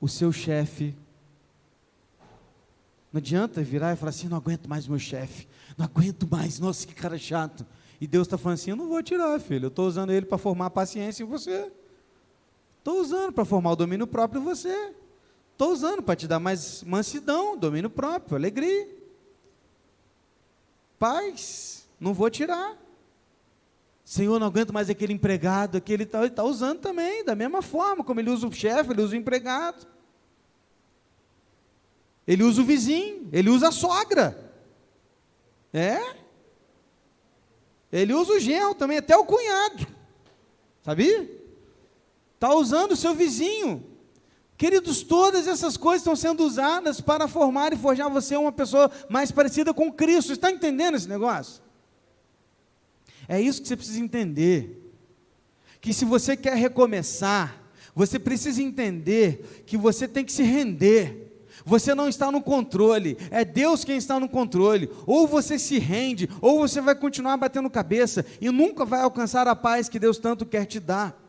o 0.00 0.08
seu 0.08 0.32
chefe. 0.32 0.96
Não 3.12 3.18
adianta 3.18 3.62
virar 3.62 3.92
e 3.92 3.96
falar 3.96 4.10
assim: 4.10 4.28
não 4.28 4.38
aguento 4.38 4.66
mais 4.66 4.88
meu 4.88 4.98
chefe, 4.98 5.46
não 5.76 5.84
aguento 5.84 6.26
mais, 6.26 6.58
nossa, 6.58 6.86
que 6.86 6.94
cara 6.94 7.18
chato. 7.18 7.66
E 8.00 8.06
Deus 8.06 8.26
está 8.26 8.36
falando 8.36 8.54
assim: 8.54 8.70
eu 8.70 8.76
não 8.76 8.88
vou 8.88 9.02
tirar, 9.02 9.38
filho, 9.40 9.66
eu 9.66 9.68
estou 9.68 9.86
usando 9.86 10.10
ele 10.10 10.26
para 10.26 10.38
formar 10.38 10.70
paciência 10.70 11.22
em 11.22 11.26
você. 11.26 11.70
Estou 12.78 13.00
usando 13.00 13.32
para 13.32 13.44
formar 13.44 13.72
o 13.72 13.76
domínio 13.76 14.06
próprio 14.06 14.40
em 14.40 14.44
você. 14.44 14.92
Estou 15.52 15.72
usando 15.72 16.02
para 16.02 16.16
te 16.16 16.26
dar 16.26 16.40
mais 16.40 16.82
mansidão, 16.82 17.56
domínio 17.56 17.88
próprio, 17.88 18.36
alegria. 18.36 18.88
Paz, 20.98 21.88
não 21.98 22.12
vou 22.12 22.28
tirar. 22.28 22.76
Senhor, 24.04 24.38
não 24.38 24.48
aguento 24.48 24.72
mais 24.72 24.90
aquele 24.90 25.14
empregado, 25.14 25.78
aquele 25.78 26.02
está 26.02 26.28
tá 26.28 26.44
usando 26.44 26.80
também, 26.80 27.24
da 27.24 27.34
mesma 27.34 27.62
forma, 27.62 28.04
como 28.04 28.20
ele 28.20 28.28
usa 28.28 28.46
o 28.46 28.52
chefe, 28.52 28.90
ele 28.90 29.00
usa 29.00 29.14
o 29.14 29.18
empregado. 29.18 29.86
Ele 32.26 32.42
usa 32.42 32.60
o 32.60 32.64
vizinho, 32.64 33.28
ele 33.32 33.48
usa 33.48 33.68
a 33.68 33.72
sogra. 33.72 34.52
É? 35.72 35.98
Ele 37.94 38.12
usa 38.12 38.32
o 38.32 38.40
genro 38.40 38.74
também, 38.74 38.98
até 38.98 39.16
o 39.16 39.24
cunhado. 39.24 39.86
Sabia? 40.82 41.30
Está 42.34 42.52
usando 42.52 42.90
o 42.90 42.96
seu 42.96 43.14
vizinho. 43.14 43.86
Queridos, 44.56 45.04
todas 45.04 45.46
essas 45.46 45.76
coisas 45.76 46.00
estão 46.00 46.16
sendo 46.16 46.44
usadas 46.44 47.00
para 47.00 47.28
formar 47.28 47.72
e 47.72 47.76
forjar 47.76 48.10
você 48.10 48.36
uma 48.36 48.50
pessoa 48.50 48.90
mais 49.08 49.30
parecida 49.30 49.72
com 49.72 49.92
Cristo. 49.92 50.32
Está 50.32 50.50
entendendo 50.50 50.96
esse 50.96 51.08
negócio? 51.08 51.62
É 53.28 53.40
isso 53.40 53.62
que 53.62 53.68
você 53.68 53.76
precisa 53.76 54.00
entender. 54.00 54.92
Que 55.80 55.94
se 55.94 56.04
você 56.04 56.36
quer 56.36 56.56
recomeçar, 56.56 57.62
você 57.94 58.18
precisa 58.18 58.60
entender 58.60 59.62
que 59.66 59.76
você 59.76 60.08
tem 60.08 60.24
que 60.24 60.32
se 60.32 60.42
render 60.42 61.33
você 61.64 61.94
não 61.94 62.08
está 62.08 62.30
no 62.30 62.42
controle, 62.42 63.16
é 63.30 63.44
Deus 63.44 63.84
quem 63.84 63.96
está 63.96 64.20
no 64.20 64.28
controle. 64.28 64.90
Ou 65.06 65.26
você 65.26 65.58
se 65.58 65.78
rende, 65.78 66.28
ou 66.40 66.58
você 66.58 66.80
vai 66.80 66.94
continuar 66.94 67.36
batendo 67.36 67.70
cabeça 67.70 68.24
e 68.40 68.50
nunca 68.50 68.84
vai 68.84 69.00
alcançar 69.00 69.48
a 69.48 69.56
paz 69.56 69.88
que 69.88 69.98
Deus 69.98 70.18
tanto 70.18 70.44
quer 70.44 70.66
te 70.66 70.78
dar. 70.78 71.23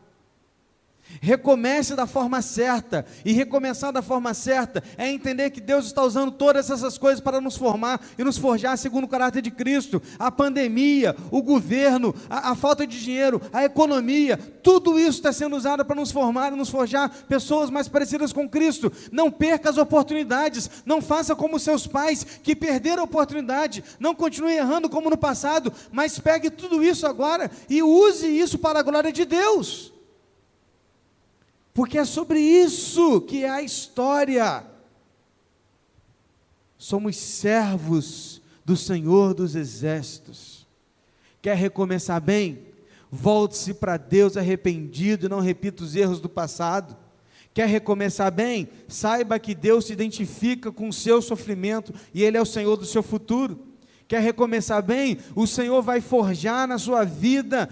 Recomece 1.20 1.94
da 1.94 2.06
forma 2.06 2.42
certa, 2.42 3.06
e 3.24 3.32
recomeçar 3.32 3.92
da 3.92 4.02
forma 4.02 4.34
certa 4.34 4.82
é 4.96 5.10
entender 5.10 5.50
que 5.50 5.60
Deus 5.60 5.86
está 5.86 6.02
usando 6.02 6.32
todas 6.32 6.70
essas 6.70 6.98
coisas 6.98 7.20
para 7.20 7.40
nos 7.40 7.56
formar 7.56 8.00
e 8.18 8.24
nos 8.24 8.36
forjar 8.36 8.76
segundo 8.76 9.04
o 9.04 9.08
caráter 9.08 9.42
de 9.42 9.50
Cristo. 9.50 10.02
A 10.18 10.30
pandemia, 10.30 11.16
o 11.30 11.42
governo, 11.42 12.14
a, 12.28 12.50
a 12.50 12.54
falta 12.54 12.86
de 12.86 13.00
dinheiro, 13.00 13.40
a 13.52 13.64
economia, 13.64 14.36
tudo 14.62 14.98
isso 14.98 15.18
está 15.18 15.32
sendo 15.32 15.56
usado 15.56 15.84
para 15.84 15.96
nos 15.96 16.10
formar 16.10 16.52
e 16.52 16.56
nos 16.56 16.68
forjar 16.68 17.10
pessoas 17.28 17.70
mais 17.70 17.88
parecidas 17.88 18.32
com 18.32 18.48
Cristo. 18.48 18.92
Não 19.10 19.30
perca 19.30 19.70
as 19.70 19.78
oportunidades, 19.78 20.70
não 20.84 21.00
faça 21.00 21.34
como 21.34 21.58
seus 21.58 21.86
pais 21.86 22.24
que 22.42 22.54
perderam 22.54 23.02
a 23.02 23.04
oportunidade, 23.04 23.82
não 23.98 24.14
continue 24.14 24.54
errando 24.54 24.88
como 24.88 25.10
no 25.10 25.16
passado, 25.16 25.72
mas 25.90 26.18
pegue 26.18 26.50
tudo 26.50 26.84
isso 26.84 27.06
agora 27.06 27.50
e 27.68 27.82
use 27.82 28.26
isso 28.26 28.58
para 28.58 28.80
a 28.80 28.82
glória 28.82 29.12
de 29.12 29.24
Deus 29.24 29.95
porque 31.76 31.98
é 31.98 32.06
sobre 32.06 32.40
isso 32.40 33.20
que 33.20 33.44
é 33.44 33.50
a 33.50 33.60
história. 33.60 34.64
Somos 36.78 37.18
servos 37.18 38.40
do 38.64 38.74
Senhor 38.74 39.34
dos 39.34 39.54
Exércitos. 39.54 40.66
Quer 41.42 41.54
recomeçar 41.54 42.18
bem? 42.18 42.62
Volte-se 43.10 43.74
para 43.74 43.98
Deus 43.98 44.38
arrependido 44.38 45.26
e 45.26 45.28
não 45.28 45.40
repita 45.40 45.84
os 45.84 45.94
erros 45.94 46.18
do 46.18 46.30
passado. 46.30 46.96
Quer 47.52 47.68
recomeçar 47.68 48.32
bem? 48.32 48.70
Saiba 48.88 49.38
que 49.38 49.54
Deus 49.54 49.84
se 49.84 49.92
identifica 49.92 50.72
com 50.72 50.88
o 50.88 50.94
seu 50.94 51.20
sofrimento 51.20 51.92
e 52.14 52.22
Ele 52.22 52.38
é 52.38 52.40
o 52.40 52.46
Senhor 52.46 52.78
do 52.78 52.86
seu 52.86 53.02
futuro. 53.02 53.66
Quer 54.08 54.22
recomeçar 54.22 54.82
bem? 54.82 55.18
O 55.34 55.46
Senhor 55.46 55.82
vai 55.82 56.00
forjar 56.00 56.66
na 56.66 56.78
sua 56.78 57.04
vida 57.04 57.68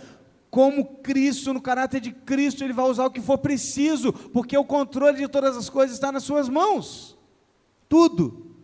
como 0.55 0.99
Cristo, 0.99 1.53
no 1.53 1.61
caráter 1.61 2.01
de 2.01 2.13
Cristo, 2.13 2.63
Ele 2.63 2.73
vai 2.73 2.85
usar 2.85 3.07
o 3.07 3.11
que 3.11 3.21
for 3.21 3.39
preciso, 3.39 4.13
porque 4.13 4.57
o 4.57 4.65
controle 4.65 5.19
de 5.19 5.27
todas 5.27 5.57
as 5.57 5.69
coisas 5.69 5.97
está 5.97 6.13
nas 6.13 6.23
Suas 6.23 6.49
mãos. 6.49 7.19
Tudo. 7.89 8.55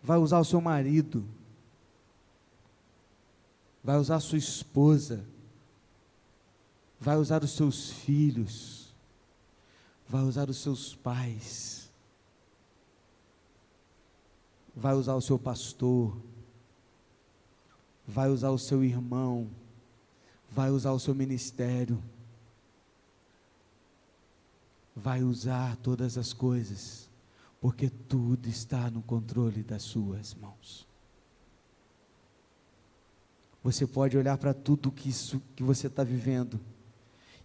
Vai 0.00 0.16
usar 0.16 0.38
o 0.38 0.44
seu 0.44 0.60
marido, 0.60 1.28
vai 3.82 3.96
usar 3.96 4.14
a 4.16 4.20
sua 4.20 4.38
esposa, 4.38 5.26
vai 7.00 7.16
usar 7.16 7.42
os 7.42 7.56
seus 7.56 7.90
filhos, 7.90 8.94
vai 10.08 10.22
usar 10.22 10.48
os 10.48 10.58
seus 10.58 10.94
pais, 10.94 11.90
vai 14.72 14.94
usar 14.94 15.16
o 15.16 15.20
seu 15.20 15.36
pastor, 15.36 16.16
vai 18.06 18.30
usar 18.30 18.50
o 18.50 18.58
seu 18.58 18.84
irmão 18.84 19.50
vai 20.56 20.70
usar 20.70 20.92
o 20.92 20.98
seu 20.98 21.14
ministério, 21.14 22.02
vai 24.96 25.22
usar 25.22 25.76
todas 25.76 26.16
as 26.16 26.32
coisas. 26.32 27.04
porque 27.58 27.88
tudo 27.88 28.48
está 28.48 28.90
no 28.90 29.02
controle 29.02 29.62
das 29.62 29.82
suas 29.82 30.34
mãos. 30.34 30.86
Você 33.64 33.86
pode 33.86 34.16
olhar 34.16 34.36
para 34.36 34.54
tudo 34.54 34.92
que, 34.92 35.08
isso, 35.08 35.42
que 35.56 35.64
você 35.64 35.88
está 35.88 36.04
vivendo 36.04 36.60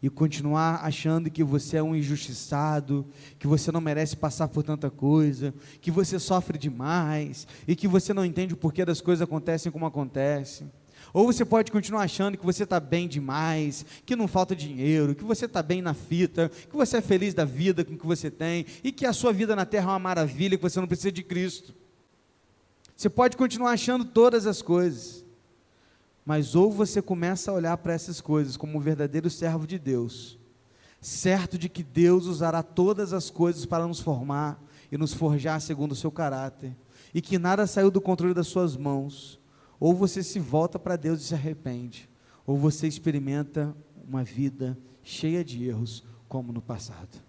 e 0.03 0.09
continuar 0.09 0.83
achando 0.83 1.31
que 1.31 1.43
você 1.43 1.77
é 1.77 1.83
um 1.83 1.95
injustiçado, 1.95 3.07
que 3.39 3.47
você 3.47 3.71
não 3.71 3.81
merece 3.81 4.15
passar 4.15 4.47
por 4.49 4.63
tanta 4.63 4.91
coisa, 4.91 5.53
que 5.79 5.89
você 5.89 6.19
sofre 6.19 6.57
demais 6.57 7.47
e 7.67 7.75
que 7.75 7.87
você 7.87 8.13
não 8.13 8.25
entende 8.25 8.53
o 8.53 8.57
porquê 8.57 8.85
das 8.85 9.01
coisas 9.01 9.23
acontecem 9.23 9.71
como 9.71 9.85
acontecem. 9.85 10.69
Ou 11.13 11.25
você 11.25 11.43
pode 11.43 11.71
continuar 11.71 12.03
achando 12.03 12.37
que 12.37 12.45
você 12.45 12.63
está 12.63 12.79
bem 12.79 13.07
demais, 13.07 13.85
que 14.05 14.15
não 14.15 14.27
falta 14.27 14.55
dinheiro, 14.55 15.15
que 15.15 15.23
você 15.23 15.45
está 15.45 15.61
bem 15.61 15.81
na 15.81 15.93
fita, 15.93 16.49
que 16.49 16.75
você 16.75 16.97
é 16.97 17.01
feliz 17.01 17.33
da 17.33 17.43
vida 17.43 17.83
com 17.83 17.93
o 17.93 17.97
que 17.97 18.05
você 18.05 18.31
tem 18.31 18.65
e 18.83 18.91
que 18.91 19.05
a 19.05 19.13
sua 19.13 19.33
vida 19.33 19.55
na 19.55 19.65
terra 19.65 19.85
é 19.85 19.93
uma 19.93 19.99
maravilha, 19.99 20.57
que 20.57 20.63
você 20.63 20.79
não 20.79 20.87
precisa 20.87 21.11
de 21.11 21.23
Cristo. 21.23 21.73
Você 22.95 23.09
pode 23.09 23.35
continuar 23.35 23.71
achando 23.71 24.05
todas 24.05 24.45
as 24.45 24.61
coisas. 24.61 25.25
Mas 26.25 26.55
ou 26.55 26.71
você 26.71 27.01
começa 27.01 27.51
a 27.51 27.53
olhar 27.53 27.75
para 27.77 27.93
essas 27.93 28.21
coisas 28.21 28.55
como 28.55 28.77
um 28.77 28.81
verdadeiro 28.81 29.29
servo 29.29 29.65
de 29.65 29.79
Deus, 29.79 30.37
certo 31.01 31.57
de 31.57 31.67
que 31.67 31.83
Deus 31.83 32.25
usará 32.25 32.61
todas 32.61 33.11
as 33.11 33.29
coisas 33.29 33.65
para 33.65 33.87
nos 33.87 33.99
formar 33.99 34.63
e 34.91 34.97
nos 34.97 35.13
forjar 35.13 35.59
segundo 35.59 35.93
o 35.93 35.95
seu 35.95 36.11
caráter, 36.11 36.75
e 37.13 37.21
que 37.21 37.39
nada 37.39 37.65
saiu 37.65 37.89
do 37.89 37.99
controle 37.99 38.35
das 38.35 38.47
suas 38.47 38.77
mãos, 38.77 39.40
ou 39.81 39.95
você 39.95 40.21
se 40.21 40.39
volta 40.39 40.77
para 40.77 40.95
Deus 40.95 41.21
e 41.21 41.23
se 41.23 41.33
arrepende, 41.33 42.07
ou 42.45 42.55
você 42.55 42.87
experimenta 42.87 43.75
uma 44.07 44.23
vida 44.23 44.77
cheia 45.01 45.43
de 45.43 45.67
erros, 45.67 46.03
como 46.29 46.53
no 46.53 46.61
passado. 46.61 47.19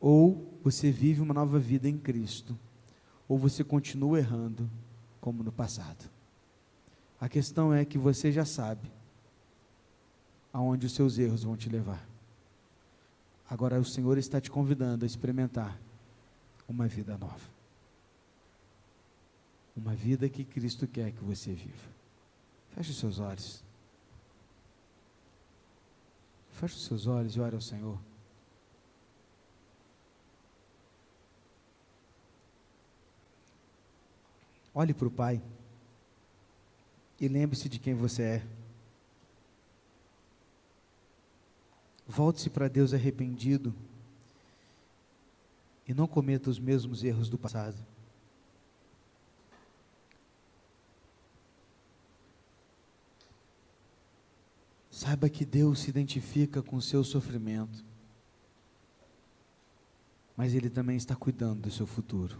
Ou 0.00 0.58
você 0.60 0.90
vive 0.90 1.20
uma 1.20 1.32
nova 1.32 1.56
vida 1.56 1.88
em 1.88 1.96
Cristo, 1.96 2.58
ou 3.28 3.38
você 3.38 3.62
continua 3.62 4.18
errando, 4.18 4.68
como 5.20 5.44
no 5.44 5.52
passado. 5.52 6.10
A 7.20 7.28
questão 7.28 7.72
é 7.72 7.84
que 7.84 7.96
você 7.96 8.32
já 8.32 8.44
sabe 8.44 8.90
aonde 10.52 10.86
os 10.86 10.94
seus 10.94 11.16
erros 11.16 11.44
vão 11.44 11.56
te 11.56 11.68
levar. 11.68 12.04
Agora 13.48 13.78
o 13.78 13.84
Senhor 13.84 14.18
está 14.18 14.40
te 14.40 14.50
convidando 14.50 15.04
a 15.04 15.06
experimentar 15.06 15.78
uma 16.68 16.88
vida 16.88 17.16
nova. 17.16 17.57
Uma 19.78 19.94
vida 19.94 20.28
que 20.28 20.44
Cristo 20.44 20.88
quer 20.88 21.12
que 21.12 21.22
você 21.22 21.52
viva. 21.52 21.88
Feche 22.74 22.90
os 22.90 22.98
seus 22.98 23.20
olhos. 23.20 23.62
Feche 26.50 26.74
os 26.74 26.84
seus 26.84 27.06
olhos 27.06 27.36
e 27.36 27.40
ore 27.40 27.54
ao 27.54 27.60
Senhor. 27.60 27.96
Olhe 34.74 34.92
para 34.92 35.06
o 35.06 35.10
Pai. 35.12 35.40
E 37.20 37.28
lembre-se 37.28 37.68
de 37.68 37.78
quem 37.78 37.94
você 37.94 38.22
é. 38.22 38.46
Volte-se 42.04 42.50
para 42.50 42.66
Deus 42.66 42.92
arrependido. 42.92 43.72
E 45.86 45.94
não 45.94 46.08
cometa 46.08 46.50
os 46.50 46.58
mesmos 46.58 47.04
erros 47.04 47.28
do 47.28 47.38
passado. 47.38 47.76
Saiba 54.98 55.28
que 55.28 55.44
Deus 55.44 55.78
se 55.78 55.90
identifica 55.90 56.60
com 56.60 56.74
o 56.74 56.82
seu 56.82 57.04
sofrimento, 57.04 57.84
mas 60.36 60.56
Ele 60.56 60.68
também 60.68 60.96
está 60.96 61.14
cuidando 61.14 61.60
do 61.60 61.70
seu 61.70 61.86
futuro. 61.86 62.36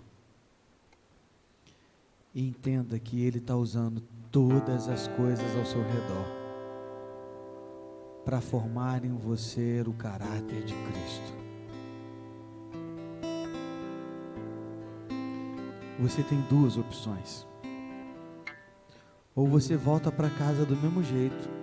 E 2.34 2.48
entenda 2.48 2.98
que 2.98 3.22
Ele 3.22 3.38
está 3.38 3.54
usando 3.54 4.02
todas 4.32 4.88
as 4.88 5.06
coisas 5.06 5.56
ao 5.56 5.64
seu 5.64 5.80
redor 5.84 6.26
para 8.24 8.40
formar 8.40 9.04
em 9.04 9.14
você 9.16 9.84
o 9.86 9.92
caráter 9.92 10.64
de 10.64 10.74
Cristo. 10.74 11.32
Você 16.00 16.24
tem 16.24 16.40
duas 16.50 16.76
opções. 16.76 17.46
Ou 19.32 19.46
você 19.46 19.76
volta 19.76 20.10
para 20.10 20.28
casa 20.28 20.64
do 20.64 20.74
mesmo 20.74 21.04
jeito, 21.04 21.57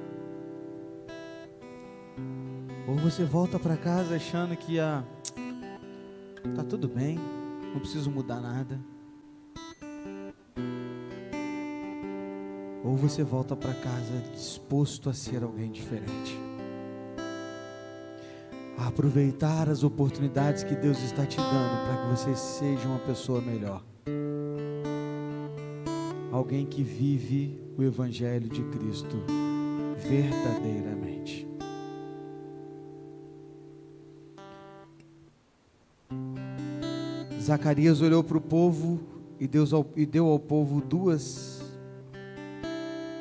ou 2.95 3.01
você 3.01 3.25
volta 3.25 3.59
para 3.59 3.75
casa 3.75 4.15
achando 4.15 4.55
que 4.55 4.79
ah, 4.79 5.03
tá 6.55 6.63
tudo 6.63 6.87
bem, 6.87 7.19
não 7.73 7.79
preciso 7.81 8.09
mudar 8.09 8.39
nada. 8.39 8.79
ou 12.85 12.95
você 12.95 13.23
volta 13.23 13.55
para 13.55 13.73
casa 13.73 14.21
disposto 14.31 15.09
a 15.09 15.13
ser 15.13 15.41
alguém 15.41 15.71
diferente. 15.71 16.39
A 18.77 18.87
aproveitar 18.87 19.67
as 19.67 19.83
oportunidades 19.83 20.63
que 20.63 20.75
Deus 20.75 21.01
está 21.01 21.25
te 21.25 21.37
dando 21.37 21.87
para 21.87 22.03
que 22.03 22.09
você 22.09 22.35
seja 22.35 22.87
uma 22.87 22.99
pessoa 22.99 23.41
melhor. 23.41 23.83
Alguém 26.31 26.65
que 26.65 26.83
vive 26.83 27.59
o 27.75 27.81
Evangelho 27.81 28.47
de 28.47 28.61
Cristo 28.65 29.17
verdadeiramente. 29.97 31.04
Zacarias 37.45 38.01
olhou 38.01 38.23
para 38.23 38.39
o 38.39 38.41
povo 38.41 38.99
e, 39.39 39.47
Deus, 39.47 39.69
e 39.95 40.03
deu 40.03 40.25
ao 40.25 40.39
povo 40.39 40.81
duas 40.81 41.61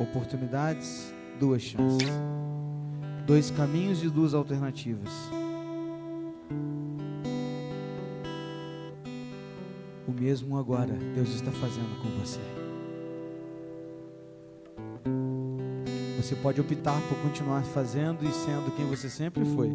oportunidades, 0.00 1.12
duas 1.38 1.60
chances. 1.60 2.08
Dois 3.26 3.50
caminhos 3.50 4.02
e 4.02 4.08
duas 4.08 4.32
alternativas. 4.32 5.12
O 10.08 10.12
mesmo 10.12 10.56
agora 10.56 10.94
Deus 11.14 11.28
está 11.34 11.50
fazendo 11.52 12.00
com 12.00 12.08
você. 12.18 12.40
Você 16.16 16.34
pode 16.36 16.62
optar 16.62 16.98
por 17.10 17.18
continuar 17.18 17.62
fazendo 17.62 18.24
e 18.24 18.32
sendo 18.32 18.74
quem 18.74 18.86
você 18.86 19.10
sempre 19.10 19.44
foi. 19.44 19.70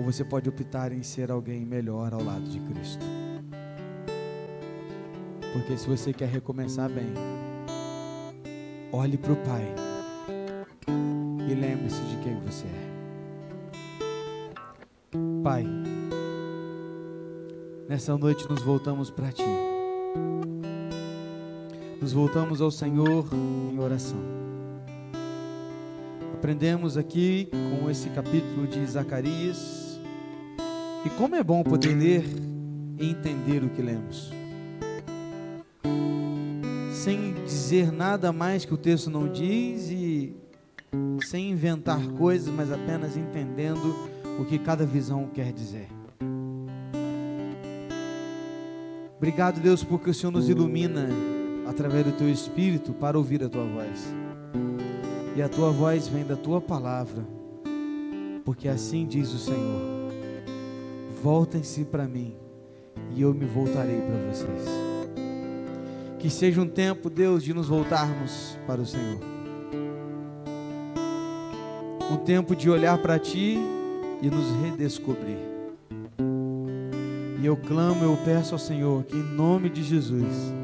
Ou 0.00 0.04
você 0.04 0.24
pode 0.24 0.48
optar 0.48 0.92
em 0.92 1.02
ser 1.02 1.30
alguém 1.30 1.66
melhor 1.66 2.14
ao 2.14 2.24
lado 2.24 2.48
de 2.48 2.58
Cristo. 2.60 3.04
Porque 5.52 5.76
se 5.76 5.86
você 5.86 6.10
quer 6.10 6.28
recomeçar 6.28 6.88
bem, 6.88 7.12
Olhe 8.92 9.16
para 9.16 9.32
o 9.32 9.36
Pai 9.36 9.72
e 11.48 11.54
lembre-se 11.54 12.02
de 12.02 12.16
quem 12.16 12.34
você 12.40 12.66
é. 12.66 12.90
Pai, 15.44 15.64
nessa 17.88 18.18
noite 18.18 18.48
nos 18.50 18.62
voltamos 18.62 19.12
para 19.12 19.30
Ti. 19.30 19.44
Nos 22.00 22.12
voltamos 22.12 22.60
ao 22.60 22.72
Senhor 22.72 23.28
em 23.32 23.78
oração. 23.78 24.18
Aprendemos 26.34 26.96
aqui 26.96 27.48
com 27.80 27.88
esse 27.88 28.10
capítulo 28.10 28.66
de 28.66 28.84
Zacarias. 28.86 29.89
E 31.04 31.10
como 31.10 31.34
é 31.34 31.42
bom 31.42 31.62
poder 31.62 31.94
ler 31.94 32.24
e 32.98 33.10
entender 33.10 33.64
o 33.64 33.70
que 33.70 33.82
lemos 33.82 34.40
sem 37.00 37.32
dizer 37.32 37.90
nada 37.90 38.30
mais 38.30 38.66
que 38.66 38.74
o 38.74 38.76
texto 38.76 39.08
não 39.08 39.26
diz 39.26 39.90
e 39.90 40.36
sem 41.24 41.50
inventar 41.50 41.98
coisas, 42.08 42.52
mas 42.54 42.70
apenas 42.70 43.16
entendendo 43.16 43.96
o 44.38 44.44
que 44.44 44.58
cada 44.58 44.84
visão 44.84 45.26
quer 45.32 45.50
dizer. 45.50 45.88
Obrigado, 49.16 49.60
Deus, 49.60 49.82
porque 49.82 50.10
o 50.10 50.14
Senhor 50.14 50.30
nos 50.30 50.50
ilumina 50.50 51.08
através 51.66 52.04
do 52.04 52.12
teu 52.12 52.28
espírito 52.28 52.92
para 52.92 53.16
ouvir 53.16 53.42
a 53.42 53.48
tua 53.48 53.64
voz. 53.64 54.14
E 55.34 55.40
a 55.40 55.48
tua 55.48 55.70
voz 55.70 56.06
vem 56.06 56.26
da 56.26 56.36
tua 56.36 56.60
palavra, 56.60 57.24
porque 58.44 58.68
assim 58.68 59.06
diz 59.06 59.32
o 59.32 59.38
Senhor: 59.38 59.99
Voltem-se 61.22 61.84
para 61.84 62.08
mim, 62.08 62.34
e 63.14 63.20
eu 63.20 63.34
me 63.34 63.44
voltarei 63.44 64.00
para 64.00 64.16
vocês. 64.32 64.64
Que 66.18 66.30
seja 66.30 66.62
um 66.62 66.66
tempo, 66.66 67.10
Deus, 67.10 67.42
de 67.44 67.52
nos 67.52 67.68
voltarmos 67.68 68.58
para 68.66 68.80
o 68.80 68.86
Senhor. 68.86 69.20
Um 72.10 72.16
tempo 72.16 72.56
de 72.56 72.70
olhar 72.70 72.96
para 72.98 73.18
Ti 73.18 73.58
e 74.22 74.30
nos 74.30 74.50
redescobrir. 74.62 75.36
E 77.38 77.44
eu 77.44 77.56
clamo, 77.56 78.02
eu 78.02 78.16
peço 78.24 78.54
ao 78.54 78.58
Senhor 78.58 79.04
que, 79.04 79.16
em 79.16 79.22
nome 79.22 79.68
de 79.68 79.82
Jesus, 79.82 80.54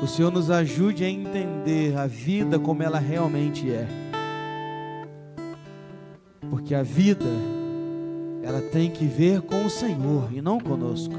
o 0.00 0.06
Senhor 0.06 0.30
nos 0.30 0.48
ajude 0.48 1.04
a 1.04 1.10
entender 1.10 1.96
a 1.96 2.06
vida 2.06 2.56
como 2.56 2.84
ela 2.84 3.00
realmente 3.00 3.68
é. 3.68 3.86
Porque 6.48 6.72
a 6.72 6.82
vida, 6.84 7.26
ela 8.48 8.62
tem 8.62 8.90
que 8.90 9.04
ver 9.04 9.42
com 9.42 9.66
o 9.66 9.68
Senhor 9.68 10.30
e 10.32 10.40
não 10.40 10.58
conosco. 10.58 11.14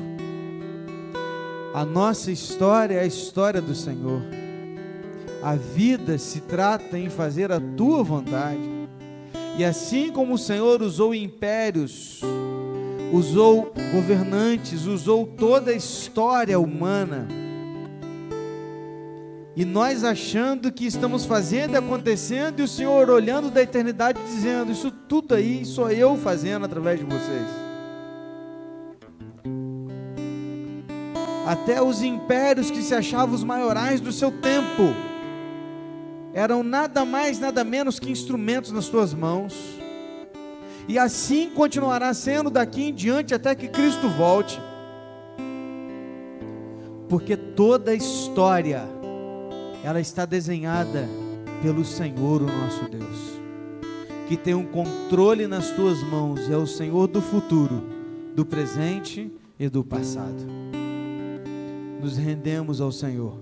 A 1.76 1.86
nossa 1.86 2.32
história 2.32 2.96
é 2.96 3.02
a 3.02 3.06
história 3.06 3.62
do 3.62 3.76
Senhor. 3.76 4.24
A 5.44 5.54
vida 5.54 6.18
se 6.18 6.42
trata 6.42 6.98
em 6.98 7.08
fazer 7.08 7.52
a 7.52 7.62
tua 7.78 8.04
vontade. 8.04 8.68
E 9.60 9.64
assim 9.64 10.12
como 10.12 10.34
o 10.34 10.38
Senhor 10.40 10.82
usou 10.82 11.14
impérios, 11.14 12.20
usou 13.14 13.72
governantes, 13.94 14.88
usou 14.88 15.28
toda 15.28 15.70
a 15.70 15.76
história 15.76 16.60
humana, 16.60 17.28
e 19.60 19.66
nós 19.66 20.06
achando 20.06 20.72
que 20.72 20.86
estamos 20.86 21.26
fazendo 21.26 21.74
e 21.74 21.76
acontecendo, 21.76 22.62
e 22.62 22.64
o 22.64 22.68
Senhor 22.68 23.10
olhando 23.10 23.52
da 23.52 23.62
eternidade 23.62 24.18
dizendo: 24.24 24.72
Isso 24.72 24.90
tudo 24.90 25.36
aí 25.36 25.66
sou 25.66 25.92
eu 25.92 26.16
fazendo 26.16 26.64
através 26.64 26.98
de 26.98 27.06
vocês. 27.06 27.46
Até 31.46 31.82
os 31.82 32.02
impérios 32.02 32.72
que 32.72 32.82
se 32.82 32.96
achavam 32.96 33.36
os 33.36 33.44
maiorais 33.44 34.00
do 34.00 34.14
seu 34.14 34.32
tempo 34.32 34.94
eram 36.34 36.64
nada 36.64 37.04
mais, 37.04 37.38
nada 37.38 37.62
menos 37.62 38.00
que 38.00 38.10
instrumentos 38.10 38.72
nas 38.72 38.88
tuas 38.88 39.14
mãos. 39.14 39.54
E 40.88 40.98
assim 40.98 41.50
continuará 41.50 42.14
sendo 42.14 42.50
daqui 42.50 42.84
em 42.84 42.94
diante 42.94 43.36
até 43.36 43.54
que 43.54 43.68
Cristo 43.68 44.08
volte. 44.08 44.58
Porque 47.10 47.36
toda 47.36 47.92
a 47.92 47.96
história 47.96 48.99
ela 49.84 50.00
está 50.00 50.26
desenhada 50.26 51.08
pelo 51.62 51.84
Senhor, 51.84 52.42
o 52.42 52.46
nosso 52.46 52.90
Deus, 52.90 53.40
que 54.28 54.38
tem 54.38 54.54
um 54.54 54.66
controle 54.66 55.48
nas 55.48 55.72
tuas 55.72 56.02
mãos 56.04 56.48
e 56.48 56.54
é 56.54 56.58
o 56.58 56.68
Senhor 56.68 57.08
do 57.08 57.22
futuro, 57.22 57.84
do 58.36 58.46
presente 58.46 59.32
e 59.60 59.68
do 59.68 59.84
passado. 59.84 60.46
Nos 62.02 62.18
rendemos 62.18 62.80
ao 62.80 62.92
Senhor 62.92 63.38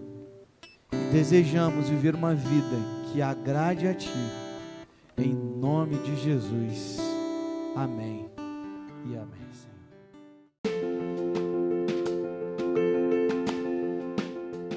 e 0.92 1.12
desejamos 1.12 1.90
viver 1.90 2.16
uma 2.16 2.34
vida 2.34 2.78
que 3.12 3.22
agrade 3.22 3.88
a 3.88 3.94
Ti, 3.94 4.10
em 5.18 5.34
nome 5.34 5.98
de 5.98 6.16
Jesus. 6.16 6.98
Amém 7.76 8.26
e 9.06 9.16
amém. 9.16 9.37